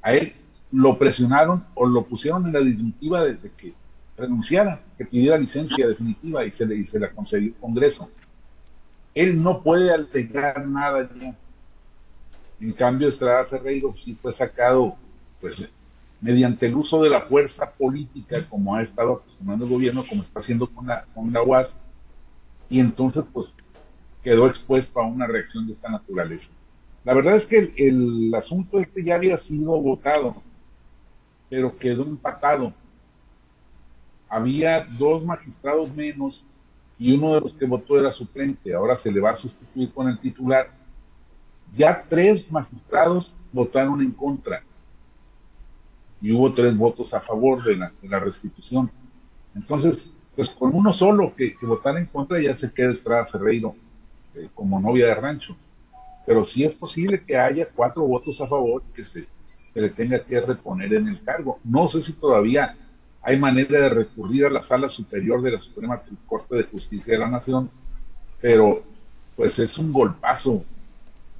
A 0.00 0.14
él 0.14 0.32
lo 0.72 0.98
presionaron 0.98 1.62
o 1.74 1.86
lo 1.86 2.04
pusieron 2.06 2.46
en 2.46 2.54
la 2.54 2.60
disyuntiva 2.60 3.22
de, 3.22 3.36
que 3.50 3.74
renunciara, 4.16 4.80
que 4.96 5.04
pidiera 5.04 5.36
licencia 5.36 5.86
definitiva 5.86 6.42
y 6.46 6.50
se 6.50 6.64
le, 6.64 6.76
y 6.76 6.86
se 6.86 6.98
la 6.98 7.10
concedió 7.10 7.48
el 7.48 7.54
Congreso. 7.56 8.08
Él 9.14 9.42
no 9.42 9.62
puede 9.62 9.92
alegar 9.92 10.66
nada 10.66 11.08
ya. 11.14 11.36
En 12.60 12.72
cambio, 12.72 13.08
Estrada 13.08 13.44
Ferreiro 13.44 13.92
sí 13.92 14.16
fue 14.20 14.32
sacado 14.32 14.96
pues, 15.40 15.56
mediante 16.20 16.66
el 16.66 16.74
uso 16.74 17.02
de 17.02 17.10
la 17.10 17.20
fuerza 17.20 17.70
política, 17.70 18.44
como 18.48 18.74
ha 18.74 18.82
estado 18.82 19.14
acostumbrando 19.14 19.66
el 19.66 19.70
gobierno, 19.70 20.02
como 20.08 20.22
está 20.22 20.38
haciendo 20.38 20.66
con 20.66 20.86
la, 20.86 21.04
con 21.14 21.32
la 21.32 21.42
UAS, 21.42 21.76
y 22.70 22.80
entonces 22.80 23.24
pues 23.32 23.54
quedó 24.22 24.46
expuesto 24.46 25.00
a 25.00 25.06
una 25.06 25.26
reacción 25.26 25.66
de 25.66 25.72
esta 25.72 25.90
naturaleza. 25.90 26.48
La 27.04 27.12
verdad 27.12 27.34
es 27.34 27.44
que 27.44 27.72
el, 27.76 28.34
asunto 28.34 28.80
este 28.80 29.04
ya 29.04 29.16
había 29.16 29.36
sido 29.36 29.78
votado, 29.78 30.42
pero 31.50 31.76
quedó 31.76 32.04
empatado. 32.04 32.72
Había 34.28 34.86
dos 34.98 35.22
magistrados 35.22 35.94
menos 35.94 36.46
y 36.98 37.14
uno 37.14 37.34
de 37.34 37.40
los 37.40 37.52
que 37.52 37.66
votó 37.66 37.98
era 37.98 38.10
suplente. 38.10 38.74
Ahora 38.74 38.94
se 38.94 39.10
le 39.10 39.20
va 39.20 39.30
a 39.30 39.34
sustituir 39.34 39.92
con 39.92 40.08
el 40.08 40.18
titular. 40.18 40.70
Ya 41.74 42.02
tres 42.08 42.50
magistrados 42.50 43.34
votaron 43.52 44.00
en 44.00 44.12
contra 44.12 44.62
y 46.20 46.32
hubo 46.32 46.52
tres 46.52 46.76
votos 46.76 47.12
a 47.12 47.20
favor 47.20 47.62
de 47.62 47.76
la, 47.76 48.18
restitución. 48.18 48.90
Entonces, 49.54 50.10
pues 50.34 50.48
con 50.48 50.74
uno 50.74 50.92
solo 50.92 51.34
que, 51.34 51.56
que 51.56 51.66
votara 51.66 51.98
en 51.98 52.06
contra 52.06 52.40
ya 52.40 52.54
se 52.54 52.72
queda 52.72 52.92
Estrada 52.92 53.24
Ferreiro 53.24 53.74
eh, 54.34 54.48
como 54.54 54.80
novia 54.80 55.06
de 55.06 55.14
rancho. 55.14 55.56
Pero 56.26 56.42
sí 56.42 56.64
es 56.64 56.72
posible 56.72 57.22
que 57.22 57.36
haya 57.36 57.66
cuatro 57.74 58.02
votos 58.02 58.40
a 58.40 58.46
favor 58.46 58.82
que 58.94 59.04
se, 59.04 59.26
le 59.74 59.90
tenga 59.90 60.24
que 60.24 60.40
reponer 60.40 60.94
en 60.94 61.08
el 61.08 61.22
cargo. 61.22 61.60
No 61.64 61.86
sé 61.86 62.00
si 62.00 62.12
todavía 62.14 62.76
hay 63.24 63.38
manera 63.38 63.80
de 63.80 63.88
recurrir 63.88 64.44
a 64.44 64.50
la 64.50 64.60
sala 64.60 64.86
superior 64.86 65.40
de 65.40 65.52
la 65.52 65.58
Suprema 65.58 65.98
Corte 66.26 66.56
de 66.56 66.64
Justicia 66.64 67.14
de 67.14 67.18
la 67.18 67.30
Nación, 67.30 67.70
pero 68.38 68.82
pues 69.34 69.58
es 69.58 69.78
un 69.78 69.92
golpazo 69.92 70.62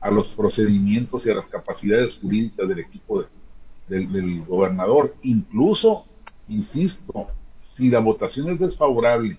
a 0.01 0.11
los 0.11 0.29
procedimientos 0.29 1.27
y 1.27 1.31
a 1.31 1.35
las 1.35 1.44
capacidades 1.44 2.14
jurídicas 2.14 2.66
del 2.66 2.79
equipo 2.79 3.20
de, 3.20 4.07
del, 4.07 4.44
gobernador. 4.47 5.14
Incluso, 5.23 6.07
insisto, 6.49 7.29
si 7.55 7.90
la 7.90 7.99
votación 7.99 8.49
es 8.49 8.59
desfavorable, 8.59 9.37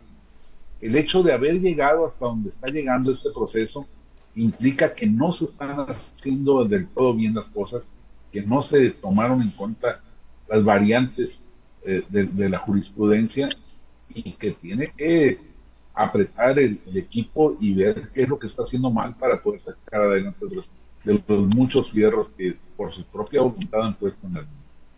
el 0.82 0.96
hecho 0.96 1.24
de 1.24 1.34
haber 1.34 1.60
llegado 1.60 2.06
hasta 2.06 2.26
donde 2.26 2.50
está 2.50 2.68
llegando 2.68 3.12
este 3.12 3.32
proceso 3.32 3.88
implica 4.36 4.94
que 4.94 5.08
no 5.08 5.32
se 5.32 5.46
están 5.46 5.80
haciendo 5.80 6.64
del 6.66 6.88
todo 6.90 7.16
bien 7.16 7.34
las 7.34 7.46
cosas, 7.46 7.88
que 8.32 8.44
no 8.44 8.62
se 8.62 8.92
tomaron 8.92 9.42
en 9.42 9.50
cuenta 9.50 10.02
las 10.48 10.64
variantes 10.64 11.42
eh, 11.86 12.04
de, 12.10 12.50
la 12.50 12.60
jurisprudencia 12.60 13.50
y 14.14 14.32
que 14.34 14.52
tiene 14.52 14.92
que 14.96 15.40
apretar 15.94 16.58
el, 16.60 16.80
equipo 16.96 17.56
y 17.60 17.74
ver 17.74 18.10
qué 18.14 18.24
es 18.24 18.30
lo 18.30 18.38
que 18.38 18.48
está 18.48 18.62
haciendo 18.62 18.92
mal 18.92 19.16
para 19.16 19.42
poder 19.42 19.60
sacar 19.60 20.02
adelante 20.02 20.46
de 20.46 20.56
los 20.56 20.70
muchos 21.28 21.92
fierros 21.92 22.30
que 22.30 22.56
por 22.76 22.92
su 22.92 23.04
propia 23.06 23.42
voluntad 23.42 23.84
han 23.84 23.96
puesto 23.96 24.26
en 24.28 24.38
el 24.38 24.46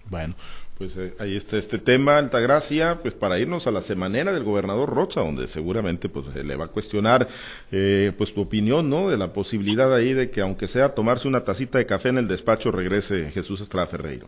Bueno, 0.10 0.36
pues 0.78 0.95
eh, 0.95 1.13
ahí 1.19 1.36
está 1.36 1.58
este 1.58 1.80
tema, 1.80 2.17
Altagracia, 2.17 3.00
pues 3.02 3.13
para 3.13 3.39
irnos 3.39 3.67
a 3.67 3.71
la 3.71 3.82
semanera 3.82 4.32
del 4.32 4.43
gobernador 4.43 4.89
Rocha, 4.89 5.21
donde 5.21 5.47
seguramente 5.47 6.08
pues 6.08 6.28
se 6.34 6.43
le 6.43 6.56
va 6.56 6.65
a 6.65 6.69
cuestionar 6.69 7.28
eh, 7.71 8.13
pues 8.17 8.34
tu 8.34 8.41
opinión, 8.41 8.89
¿no? 8.89 9.10
De 9.10 9.17
la 9.17 9.34
posibilidad 9.34 9.93
ahí 9.93 10.13
de 10.13 10.30
que 10.30 10.41
aunque 10.41 10.67
sea 10.67 10.95
tomarse 10.95 11.28
una 11.28 11.43
tacita 11.43 11.80
de 11.80 11.86
café 11.86 12.10
en 12.10 12.19
el 12.19 12.28
despacho 12.28 12.71
regrese 12.71 13.32
Jesús 13.32 13.60
Estrada 13.62 13.88
Ferreiro. 13.88 14.28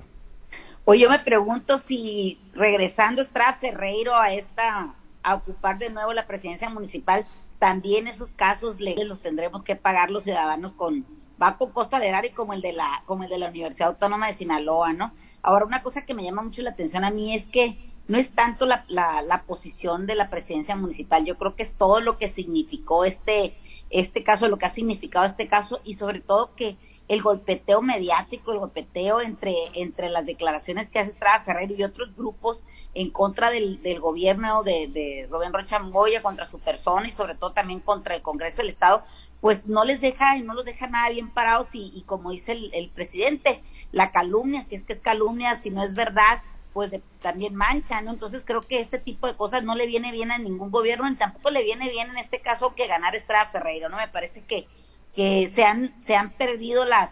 Oye, 0.92 1.04
yo 1.04 1.10
me 1.12 1.20
pregunto 1.20 1.78
si 1.78 2.40
regresando 2.56 3.22
Estrada 3.22 3.54
Ferreiro 3.54 4.16
a 4.16 4.34
esta 4.34 4.96
a 5.22 5.36
ocupar 5.36 5.78
de 5.78 5.92
nuevo 5.92 6.14
la 6.14 6.26
presidencia 6.26 6.68
municipal, 6.68 7.28
también 7.60 8.08
esos 8.08 8.32
casos 8.32 8.80
legales 8.80 9.08
los 9.08 9.22
tendremos 9.22 9.62
que 9.62 9.76
pagar 9.76 10.10
los 10.10 10.24
ciudadanos 10.24 10.74
con 10.74 11.06
va 11.40 11.60
con 11.60 11.70
costo 11.74 11.96
al 11.96 12.02
erario 12.02 12.32
como 12.34 12.54
el 12.54 12.62
de 12.62 12.74
la 12.74 13.04
como 13.06 13.24
el 13.24 13.30
de 13.30 13.38
la 13.38 13.50
Universidad 13.50 13.90
Autónoma 13.90 14.26
de 14.26 14.34
Sinaloa, 14.34 14.94
¿no? 14.94 15.14
Ahora, 15.44 15.66
una 15.66 15.84
cosa 15.84 16.08
que 16.08 16.16
me 16.16 16.24
llama 16.24 16.42
mucho 16.42 16.64
la 16.64 16.72
atención 16.72 17.04
a 17.04 17.12
mí 17.12 17.36
es 17.36 17.46
que 17.46 17.78
no 18.08 18.18
es 18.18 18.32
tanto 18.32 18.66
la, 18.66 18.84
la, 18.88 19.22
la, 19.22 19.44
posición 19.44 20.08
de 20.08 20.16
la 20.16 20.32
presidencia 20.32 20.76
municipal, 20.76 21.24
yo 21.24 21.38
creo 21.38 21.56
que 21.56 21.62
es 21.62 21.76
todo 21.76 22.02
lo 22.02 22.18
que 22.18 22.30
significó 22.30 23.06
este, 23.06 23.56
este 23.92 24.24
caso, 24.24 24.48
lo 24.48 24.58
que 24.58 24.66
ha 24.66 24.70
significado 24.70 25.28
este 25.28 25.48
caso 25.48 25.82
y 25.84 25.94
sobre 25.94 26.20
todo 26.20 26.56
que 26.56 26.78
el 27.10 27.22
golpeteo 27.24 27.82
mediático, 27.82 28.54
el 28.54 28.60
golpeteo 28.60 29.20
entre, 29.20 29.56
entre 29.74 30.10
las 30.10 30.26
declaraciones 30.26 30.90
que 30.90 31.00
hace 31.00 31.10
Estrada 31.10 31.42
Ferrero 31.42 31.74
y 31.74 31.84
otros 31.84 32.16
grupos 32.16 32.64
en 32.94 33.10
contra 33.10 33.50
del, 33.50 33.82
del 33.82 34.00
gobierno 34.00 34.64
de, 34.64 34.88
de 34.88 35.28
Rubén 35.30 35.52
Rocha 35.52 35.80
Moya, 35.80 36.22
contra 36.22 36.46
su 36.46 36.60
persona 36.60 37.08
y 37.08 37.12
sobre 37.12 37.34
todo 37.36 37.52
también 37.52 37.80
contra 37.80 38.16
el 38.16 38.22
Congreso 38.22 38.58
del 38.62 38.70
Estado, 38.70 39.04
pues 39.42 39.68
no 39.68 39.86
les 39.86 40.02
deja 40.02 40.38
y 40.38 40.44
no 40.44 40.54
los 40.54 40.66
deja 40.66 40.88
nada 40.88 41.10
bien 41.10 41.32
parados 41.32 41.74
y, 41.74 41.92
y 41.96 42.04
como 42.04 42.30
dice 42.30 42.52
el, 42.52 42.90
presidente, 42.90 43.64
la 43.92 44.12
calumnia, 44.12 44.62
si 44.62 44.76
es 44.76 44.84
que 44.84 44.94
es 44.94 45.02
calumnia, 45.02 45.56
si 45.56 45.72
no 45.72 45.84
es 45.84 45.96
verdad, 45.96 46.44
pues 46.74 46.92
también 47.22 47.56
mancha, 47.56 48.02
¿no? 48.02 48.12
Entonces 48.12 48.44
creo 48.46 48.62
que 48.62 48.80
este 48.80 49.00
tipo 49.00 49.26
de 49.26 49.36
cosas 49.36 49.64
no 49.64 49.76
le 49.76 49.88
viene 49.88 50.12
bien 50.12 50.32
a 50.32 50.38
ningún 50.38 50.70
gobierno, 50.70 51.10
ni 51.10 51.16
tampoco 51.16 51.50
le 51.50 51.64
viene 51.64 51.90
bien 51.90 52.12
en 52.12 52.18
este 52.18 52.42
caso 52.42 52.76
que 52.76 52.88
ganar 52.88 53.16
Estrada 53.16 53.46
Ferreiro, 53.46 53.90
¿no? 53.90 53.98
Me 53.98 54.08
parece 54.08 54.44
que, 54.44 54.68
que 55.16 55.48
se, 55.48 55.64
han, 55.64 55.98
se 55.98 56.16
han 56.16 56.32
perdido 56.32 56.86
las, 56.86 57.12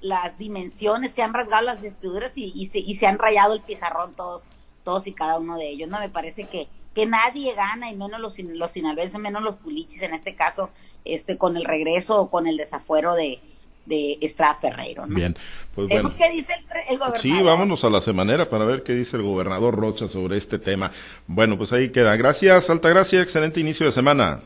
las 0.00 0.38
dimensiones, 0.38 1.12
se 1.12 1.22
han 1.22 1.34
rasgado 1.34 1.62
las 1.62 1.80
vestiduras 1.80 2.32
y, 2.34 2.52
y, 2.54 2.68
se, 2.68 2.78
y 2.78 2.96
se 2.96 3.06
han 3.06 3.18
rayado 3.18 3.54
el 3.54 3.60
pizarrón 3.60 4.14
todos, 4.14 4.42
todos 4.82 5.06
y 5.06 5.12
cada 5.12 5.38
uno 5.38 5.56
de 5.56 5.68
ellos, 5.68 5.88
¿no? 5.88 5.98
Me 5.98 6.08
parece 6.08 6.44
que, 6.44 6.68
que 6.94 7.06
nadie 7.06 7.54
gana, 7.54 7.90
y 7.90 7.96
menos 7.96 8.20
los, 8.20 8.38
los 8.38 8.70
sinaloenses, 8.70 9.20
menos 9.20 9.42
los 9.42 9.56
pulichis 9.56 10.02
en 10.02 10.14
este 10.14 10.34
caso, 10.34 10.70
este 11.04 11.38
con 11.38 11.56
el 11.56 11.64
regreso 11.64 12.20
o 12.20 12.30
con 12.30 12.46
el 12.46 12.56
desafuero 12.56 13.14
de, 13.14 13.40
de 13.86 14.18
Estrada 14.20 14.54
Ferreiro. 14.56 15.04
Bien, 15.06 15.36
pues 15.74 15.88
bueno. 15.88 16.14
¿Qué 16.16 16.30
dice 16.30 16.52
el, 16.88 16.98
gobernador? 16.98 17.18
Sí, 17.18 17.42
vámonos 17.42 17.84
a 17.84 17.90
la 17.90 18.00
semanera 18.00 18.48
para 18.48 18.64
ver 18.64 18.82
qué 18.82 18.94
dice 18.94 19.16
el 19.16 19.22
gobernador 19.22 19.76
Rocha 19.76 20.08
sobre 20.08 20.36
este 20.36 20.58
tema. 20.58 20.92
Bueno, 21.26 21.58
pues 21.58 21.72
ahí 21.72 21.90
queda. 21.90 22.16
Gracias, 22.16 22.70
Altagracia, 22.70 23.20
excelente 23.20 23.60
inicio 23.60 23.86
de 23.86 23.92
semana 23.92 24.42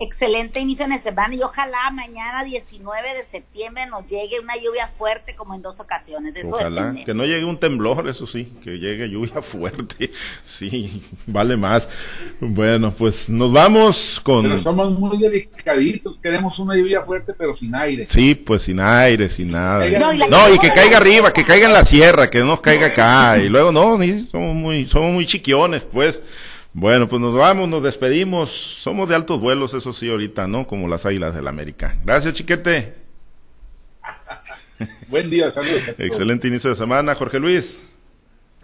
excelente 0.00 0.58
inicio 0.58 0.88
de 0.88 0.98
semana 0.98 1.34
y 1.34 1.42
ojalá 1.42 1.90
mañana 1.92 2.42
19 2.42 3.14
de 3.14 3.24
septiembre 3.24 3.86
nos 3.86 4.06
llegue 4.06 4.40
una 4.40 4.56
lluvia 4.56 4.88
fuerte 4.88 5.36
como 5.36 5.54
en 5.54 5.62
dos 5.62 5.78
ocasiones. 5.78 6.34
ojalá 6.50 6.94
que 7.04 7.14
no 7.14 7.24
llegue 7.24 7.44
un 7.44 7.58
temblor, 7.58 8.08
eso 8.08 8.26
sí, 8.26 8.52
que 8.62 8.78
llegue 8.78 9.08
lluvia 9.08 9.40
fuerte, 9.42 10.10
sí, 10.44 11.02
vale 11.26 11.56
más. 11.56 11.88
Bueno, 12.40 12.92
pues 12.92 13.28
nos 13.28 13.52
vamos 13.52 14.20
con... 14.20 14.42
Pero 14.42 14.58
somos 14.58 14.98
muy 14.98 15.16
delicaditos, 15.18 16.18
queremos 16.18 16.58
una 16.58 16.74
lluvia 16.76 17.02
fuerte 17.02 17.32
pero 17.32 17.52
sin 17.52 17.74
aire. 17.74 18.06
Sí, 18.06 18.34
pues 18.34 18.62
sin 18.62 18.80
aire, 18.80 19.28
sin 19.28 19.52
nada. 19.52 19.86
No, 20.28 20.52
y, 20.52 20.58
que 20.58 20.70
caiga 20.70 20.96
arriba, 20.96 21.32
que 21.32 21.44
caiga 21.44 21.66
en 21.66 21.72
la 21.72 21.84
sierra, 21.84 22.30
que 22.30 22.40
no 22.40 22.46
nos 22.46 22.60
caiga 22.60 22.88
acá. 22.88 23.38
Y 23.38 23.48
luego, 23.48 23.72
no, 23.72 23.98
somos 24.30 24.54
muy, 24.54 24.86
somos 24.86 25.12
muy 25.12 25.26
chiquiones, 25.26 25.82
pues. 25.82 26.22
Bueno, 26.76 27.06
pues 27.06 27.22
nos 27.22 27.32
vamos, 27.32 27.68
nos 27.68 27.84
despedimos. 27.84 28.50
Somos 28.50 29.08
de 29.08 29.14
altos 29.14 29.40
vuelos, 29.40 29.74
eso 29.74 29.92
sí, 29.92 30.10
ahorita, 30.10 30.48
¿no? 30.48 30.66
Como 30.66 30.88
las 30.88 31.06
águilas 31.06 31.32
del 31.32 31.46
América. 31.46 31.96
Gracias, 32.04 32.34
chiquete. 32.34 32.94
Buen 35.08 35.30
día, 35.30 35.52
saludos. 35.52 35.94
Excelente 35.98 36.48
inicio 36.48 36.70
de 36.70 36.76
semana, 36.76 37.14
Jorge 37.14 37.38
Luis. 37.38 37.86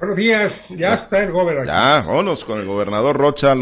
Buenos 0.01 0.17
días, 0.17 0.69
ya 0.71 0.95
está 0.95 1.23
el 1.23 1.31
gobernador. 1.31 1.69
Ya, 1.69 2.03
vámonos 2.05 2.45
con 2.45 2.59
el 2.59 2.67
gobernador 2.67 3.17
Rocha. 3.17 3.55